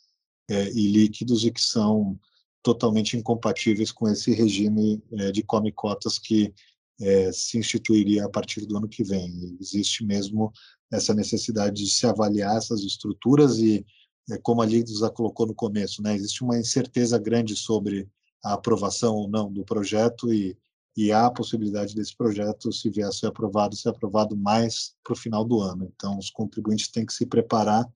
é, 0.49 0.71
ilíquidos 0.71 1.45
e 1.45 1.51
que 1.51 1.61
são 1.61 2.17
totalmente 2.63 3.17
incompatíveis 3.17 3.91
com 3.91 4.09
esse 4.09 4.33
regime 4.33 5.03
é, 5.13 5.33
de 5.33 5.43
come 5.43 5.73
cotas 5.73 6.21
que 6.21 6.55
é, 7.01 7.33
se 7.33 7.59
instituiria 7.59 8.25
a 8.25 8.29
partir 8.29 8.65
do 8.65 8.77
ano 8.77 8.89
que 8.89 9.03
vem. 9.03 9.29
E 9.29 9.57
existe 9.61 10.05
mesmo 10.05 10.53
essa 10.93 11.13
necessidade 11.13 11.83
de 11.83 11.91
se 11.91 12.07
avaliar 12.07 12.57
essas 12.57 12.83
estruturas 12.83 13.59
e, 13.59 13.85
é, 14.31 14.39
como 14.39 14.63
a 14.63 14.67
Liza 14.67 15.11
colocou 15.11 15.47
no 15.47 15.55
começo, 15.55 16.01
né, 16.01 16.15
existe 16.15 16.45
uma 16.45 16.57
incerteza 16.57 17.19
grande 17.19 17.57
sobre 17.57 18.09
a 18.45 18.53
aprovação 18.53 19.17
ou 19.17 19.29
não 19.29 19.53
do 19.53 19.65
projeto 19.65 20.33
e 20.33 20.57
e 20.97 21.13
há 21.13 21.27
a 21.27 21.31
possibilidade 21.31 21.95
desse 21.95 22.17
projeto, 22.17 22.73
se 22.73 22.89
vier 22.89 23.07
a 23.07 23.13
ser 23.13 23.27
aprovado, 23.27 23.77
ser 23.77 23.91
aprovado 23.91 24.35
mais 24.37 24.95
para 25.05 25.13
o 25.13 25.17
final 25.17 25.45
do 25.45 25.61
ano. 25.61 25.93
Então, 25.95 26.19
os 26.19 26.31
contribuintes 26.31 26.89
têm 26.89 27.05
que 27.05 27.13
se 27.13 27.27
preparar 27.27 27.87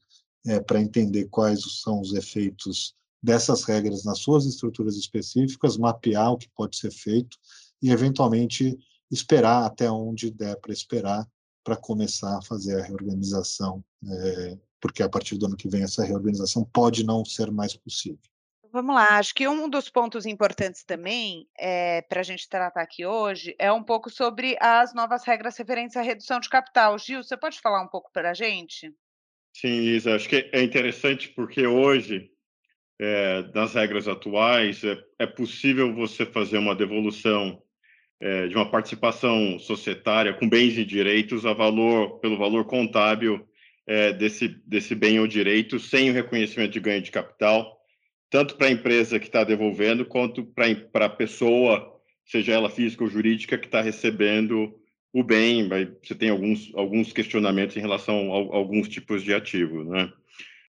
é, 0.47 0.61
para 0.61 0.81
entender 0.81 1.27
quais 1.31 1.81
são 1.81 2.01
os 2.01 2.13
efeitos 2.13 2.95
dessas 3.23 3.65
regras 3.65 4.05
nas 4.05 4.19
suas 4.19 4.45
estruturas 4.45 4.97
específicas, 4.97 5.79
mapear 5.79 6.33
o 6.33 6.37
que 6.37 6.49
pode 6.51 6.77
ser 6.77 6.91
feito 6.91 7.39
e, 7.83 7.91
eventualmente, 7.91 8.79
esperar 9.11 9.65
até 9.65 9.91
onde 9.91 10.31
der 10.31 10.57
para 10.61 10.73
esperar 10.73 11.27
para 11.65 11.77
começar 11.77 12.39
a 12.39 12.43
fazer 12.43 12.81
a 12.81 12.85
reorganização, 12.85 13.85
é, 14.07 14.59
porque 14.81 15.03
a 15.03 15.09
partir 15.09 15.37
do 15.37 15.47
ano 15.47 15.57
que 15.57 15.69
vem 15.69 15.83
essa 15.83 16.05
reorganização 16.05 16.65
pode 16.65 17.05
não 17.05 17.25
ser 17.25 17.51
mais 17.51 17.77
possível. 17.77 18.30
Vamos 18.73 18.95
lá, 18.95 19.19
acho 19.19 19.35
que 19.35 19.49
um 19.49 19.69
dos 19.69 19.91
pontos 19.91 20.27
importantes 20.27 20.85
também 20.85 21.49
é, 21.59 22.03
para 22.03 22.21
a 22.21 22.23
gente 22.23 22.49
tratar 22.49 22.83
aqui 22.83 23.05
hoje 23.05 23.53
é 23.59 23.73
um 23.73 23.83
pouco 23.83 24.09
sobre 24.09 24.57
as 24.61 24.95
novas 24.95 25.25
regras 25.25 25.57
referentes 25.57 25.97
à 25.97 26.03
redução 26.03 26.39
de 26.39 26.49
capital. 26.49 26.97
Gil, 26.97 27.23
você 27.23 27.37
pode 27.37 27.61
falar 27.61 27.83
um 27.83 27.89
pouco 27.89 28.13
para 28.13 28.31
a 28.31 28.35
gente? 28.35 28.93
Sim, 29.53 29.81
Isa, 29.81 30.15
acho 30.15 30.29
que 30.29 30.49
é 30.53 30.63
interessante 30.63 31.31
porque 31.31 31.67
hoje, 31.67 32.31
é, 33.01 33.43
nas 33.53 33.75
regras 33.75 34.07
atuais, 34.07 34.85
é, 34.85 34.97
é, 35.19 35.27
possível 35.27 35.93
você 35.93 36.25
fazer 36.25 36.59
uma 36.59 36.75
devolução 36.75 37.61
é, 38.21 38.47
de 38.47 38.55
uma 38.55 38.71
participação 38.71 39.59
societária 39.59 40.33
com 40.33 40.49
bens 40.49 40.79
e 40.79 40.85
direitos 40.85 41.45
a 41.45 41.53
valor, 41.53 42.21
pelo 42.21 42.39
valor 42.39 42.67
contábil 42.67 43.45
desse, 44.19 44.47
desse 44.65 44.95
bem 44.95 45.19
ou 45.19 45.27
direito, 45.27 45.81
sem 45.81 46.11
o 46.11 46.13
reconhecimento 46.13 46.71
de 46.71 46.79
ganho 46.79 47.03
de 47.03 47.11
capital 47.11 47.80
tanto 48.31 48.57
para 48.57 48.69
a 48.69 48.71
empresa 48.71 49.19
que 49.19 49.27
está 49.27 49.43
devolvendo, 49.43 50.07
quanto 50.07 50.45
para 50.45 51.07
a 51.07 51.09
pessoa, 51.09 52.01
seja 52.25 52.53
ela 52.53 52.71
física 52.71 53.03
ou 53.03 53.11
jurídica, 53.11 53.59
que 53.59 53.67
está 53.67 53.81
recebendo 53.81 54.73
o 55.13 55.25
bem. 55.25 55.69
Você 56.03 56.15
tem 56.15 56.31
alguns, 56.31 56.73
alguns 56.75 57.13
questionamentos 57.13 57.77
em 57.77 57.81
relação 57.81 58.33
a, 58.33 58.57
alguns 58.57 58.89
tipos 58.89 59.25
de 59.25 59.35
ativos. 59.35 59.87
Né? 59.87 60.11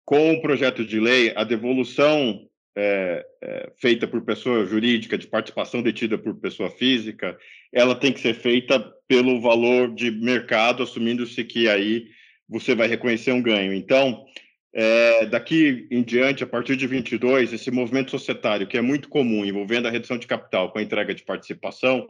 Com 0.05 0.33
o 0.33 0.41
projeto 0.41 0.85
de 0.85 0.99
lei, 0.99 1.33
a 1.35 1.43
devolução 1.43 2.47
é, 2.77 3.25
é, 3.41 3.71
feita 3.75 4.07
por 4.07 4.21
pessoa 4.21 4.63
jurídica, 4.63 5.17
de 5.17 5.25
participação 5.25 5.81
detida 5.81 6.15
por 6.15 6.35
pessoa 6.35 6.69
física, 6.69 7.35
ela 7.73 7.95
tem 7.95 8.13
que 8.13 8.19
ser 8.19 8.35
feita 8.35 8.79
pelo 9.07 9.41
valor 9.41 9.93
de 9.95 10.11
mercado, 10.11 10.83
assumindo-se 10.83 11.43
que 11.43 11.67
aí 11.67 12.05
você 12.47 12.75
vai 12.75 12.87
reconhecer 12.87 13.31
um 13.31 13.41
ganho. 13.41 13.73
Então, 13.73 14.25
é, 14.73 15.25
daqui 15.25 15.87
em 15.89 16.03
diante, 16.03 16.43
a 16.43 16.47
partir 16.47 16.75
de 16.75 16.87
22, 16.87 17.53
esse 17.53 17.71
movimento 17.71 18.11
societário, 18.11 18.67
que 18.67 18.77
é 18.77 18.81
muito 18.81 19.09
comum, 19.09 19.45
envolvendo 19.45 19.87
a 19.87 19.91
redução 19.91 20.17
de 20.17 20.27
capital 20.27 20.71
com 20.71 20.79
a 20.79 20.81
entrega 20.81 21.13
de 21.13 21.23
participação, 21.23 22.07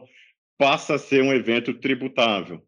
passa 0.58 0.94
a 0.94 0.98
ser 0.98 1.22
um 1.22 1.32
evento 1.32 1.72
tributável. 1.74 2.62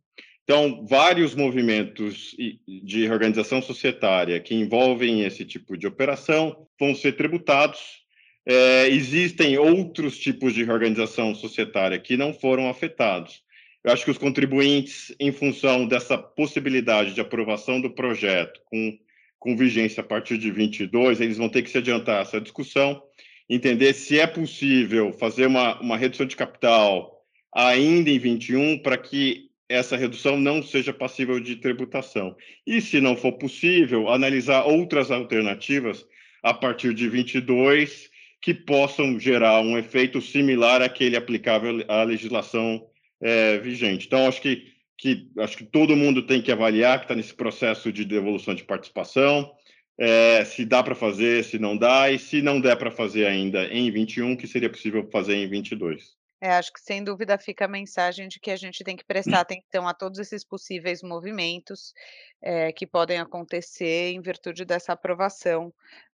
Então, 0.44 0.84
vários 0.84 1.34
movimentos 1.34 2.34
de 2.66 3.08
organização 3.08 3.62
societária 3.62 4.40
que 4.40 4.54
envolvem 4.54 5.22
esse 5.22 5.44
tipo 5.44 5.76
de 5.76 5.86
operação 5.86 6.66
vão 6.78 6.94
ser 6.94 7.12
tributados. 7.12 8.00
É, 8.46 8.88
existem 8.88 9.58
outros 9.58 10.18
tipos 10.18 10.54
de 10.54 10.68
organização 10.68 11.34
societária 11.34 11.98
que 12.00 12.16
não 12.16 12.32
foram 12.32 12.68
afetados. 12.68 13.42
Eu 13.84 13.92
acho 13.92 14.04
que 14.04 14.10
os 14.10 14.18
contribuintes, 14.18 15.14
em 15.20 15.30
função 15.30 15.86
dessa 15.86 16.18
possibilidade 16.18 17.14
de 17.14 17.20
aprovação 17.20 17.80
do 17.80 17.90
projeto, 17.90 18.60
com 18.64 18.98
com 19.40 19.56
vigência 19.56 20.02
a 20.02 20.04
partir 20.04 20.36
de 20.36 20.50
22, 20.50 21.20
eles 21.20 21.38
vão 21.38 21.48
ter 21.48 21.62
que 21.62 21.70
se 21.70 21.78
adiantar 21.78 22.20
essa 22.20 22.40
discussão, 22.40 23.02
entender 23.48 23.94
se 23.94 24.20
é 24.20 24.26
possível 24.26 25.12
fazer 25.14 25.46
uma, 25.46 25.80
uma 25.80 25.96
redução 25.96 26.26
de 26.26 26.36
capital 26.36 27.18
ainda 27.52 28.10
em 28.10 28.18
21 28.18 28.78
para 28.78 28.98
que 28.98 29.48
essa 29.68 29.96
redução 29.96 30.38
não 30.38 30.62
seja 30.62 30.92
passível 30.92 31.40
de 31.40 31.56
tributação. 31.56 32.36
E, 32.66 32.80
se 32.80 33.00
não 33.00 33.16
for 33.16 33.32
possível, 33.32 34.08
analisar 34.10 34.64
outras 34.64 35.10
alternativas 35.10 36.04
a 36.42 36.52
partir 36.52 36.92
de 36.92 37.08
22 37.08 38.10
que 38.42 38.52
possam 38.52 39.18
gerar 39.18 39.60
um 39.60 39.78
efeito 39.78 40.20
similar 40.20 40.82
àquele 40.82 41.16
aplicável 41.16 41.84
à 41.88 42.02
legislação 42.02 42.86
é, 43.20 43.58
vigente. 43.58 44.06
Então, 44.06 44.26
acho 44.26 44.42
que 44.42 44.69
que 45.00 45.30
acho 45.38 45.56
que 45.56 45.64
todo 45.64 45.96
mundo 45.96 46.26
tem 46.26 46.42
que 46.42 46.52
avaliar 46.52 46.98
que 46.98 47.06
está 47.06 47.14
nesse 47.14 47.32
processo 47.32 47.90
de 47.90 48.04
devolução 48.04 48.54
de 48.54 48.64
participação, 48.64 49.50
é, 49.98 50.44
se 50.44 50.62
dá 50.66 50.82
para 50.82 50.94
fazer, 50.94 51.42
se 51.42 51.58
não 51.58 51.74
dá, 51.74 52.10
e 52.10 52.18
se 52.18 52.42
não 52.42 52.60
der 52.60 52.76
para 52.76 52.90
fazer 52.90 53.26
ainda 53.26 53.64
em 53.64 53.90
21, 53.90 54.36
que 54.36 54.46
seria 54.46 54.68
possível 54.68 55.08
fazer 55.10 55.36
em 55.36 55.48
22. 55.48 56.14
É, 56.42 56.52
acho 56.52 56.70
que 56.72 56.80
sem 56.80 57.02
dúvida 57.02 57.38
fica 57.38 57.64
a 57.64 57.68
mensagem 57.68 58.28
de 58.28 58.38
que 58.38 58.50
a 58.50 58.56
gente 58.56 58.84
tem 58.84 58.94
que 58.94 59.04
prestar 59.04 59.40
atenção 59.40 59.88
a 59.88 59.94
todos 59.94 60.18
esses 60.18 60.44
possíveis 60.44 61.02
movimentos 61.02 61.94
é, 62.42 62.70
que 62.70 62.86
podem 62.86 63.18
acontecer 63.18 64.12
em 64.12 64.20
virtude 64.20 64.66
dessa 64.66 64.92
aprovação 64.92 65.72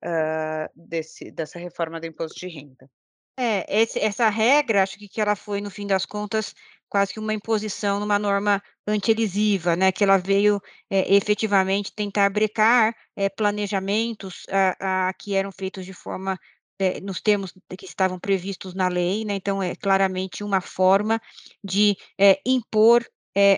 uh, 0.05 0.69
desse, 0.75 1.31
dessa 1.31 1.59
reforma 1.59 2.01
do 2.01 2.07
imposto 2.07 2.39
de 2.39 2.49
renda. 2.49 2.91
É, 3.39 3.81
esse, 3.81 3.99
essa 3.99 4.29
regra, 4.29 4.83
acho 4.83 4.99
que, 4.99 5.09
que 5.09 5.21
ela 5.21 5.35
foi, 5.35 5.61
no 5.61 5.71
fim 5.71 5.87
das 5.87 6.05
contas, 6.05 6.55
quase 6.93 7.15
que 7.15 7.19
uma 7.19 7.33
imposição 7.33 7.99
numa 7.99 8.19
norma 8.19 8.63
antielisiva, 8.87 9.75
né, 9.75 9.91
que 9.91 10.05
ela 10.05 10.19
veio 10.19 10.61
é, 10.91 11.15
efetivamente 11.15 11.91
tentar 11.91 12.29
brecar 12.29 12.95
é, 13.17 13.31
planejamentos 13.31 14.43
a, 14.51 15.09
a, 15.09 15.15
que 15.15 15.35
eram 15.35 15.51
feitos 15.51 15.87
de 15.87 15.95
forma 15.95 16.39
é, 16.79 17.01
nos 17.01 17.23
termos 17.23 17.55
que 17.79 17.87
estavam 17.87 18.21
previstos 18.21 18.75
na 18.75 18.89
lei, 18.89 19.25
né, 19.25 19.37
então 19.37 19.63
é 19.63 19.75
claramente 19.75 20.45
uma 20.45 20.61
forma 20.61 21.19
de 21.65 21.97
impor 22.45 23.03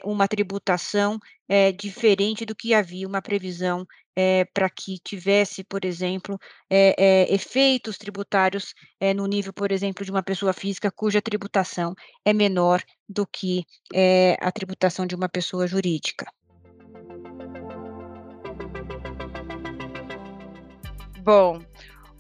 uma 0.05 0.29
tributação 0.29 1.19
diferente 1.77 2.45
do 2.47 2.55
que 2.55 2.73
havia 2.73 3.09
uma 3.09 3.21
previsão 3.21 3.85
para 4.53 4.71
que 4.71 4.99
tivesse, 4.99 5.65
por 5.65 5.85
exemplo, 5.85 6.39
efeitos 7.29 7.99
tributários 7.99 8.75
no 9.17 9.27
nível, 9.27 9.53
por 9.53 9.73
exemplo, 9.73 10.05
de 10.05 10.11
uma 10.11 10.23
pessoa 10.23 10.53
física 10.53 10.91
cuja 10.91 11.21
tributação 11.21 11.95
é 12.25 12.33
menor 12.33 12.83
do 13.09 13.27
que 13.27 13.65
a 14.41 14.53
tributação 14.53 15.07
de 15.07 15.15
uma 15.15 15.29
pessoa 15.29 15.67
jurídica. 15.67 16.27
Bom, 21.23 21.59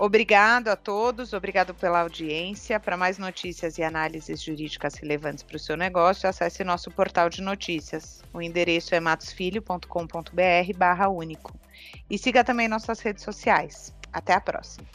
Obrigado 0.04 0.68
a 0.68 0.76
todos, 0.76 1.32
obrigado 1.32 1.72
pela 1.72 2.00
audiência. 2.00 2.78
Para 2.78 2.94
mais 2.94 3.16
notícias 3.16 3.78
e 3.78 3.82
análises 3.82 4.42
jurídicas 4.42 4.96
relevantes 4.96 5.42
para 5.42 5.56
o 5.56 5.58
seu 5.58 5.78
negócio, 5.78 6.28
acesse 6.28 6.62
nosso 6.62 6.90
portal 6.90 7.30
de 7.30 7.40
notícias. 7.40 8.22
O 8.30 8.42
endereço 8.42 8.94
é 8.94 9.00
matosfilho.com.br 9.00 10.76
barra 10.76 11.08
único. 11.08 11.58
E 12.10 12.18
siga 12.18 12.44
também 12.44 12.68
nossas 12.68 13.00
redes 13.00 13.24
sociais. 13.24 13.94
Até 14.12 14.34
a 14.34 14.40
próxima. 14.42 14.86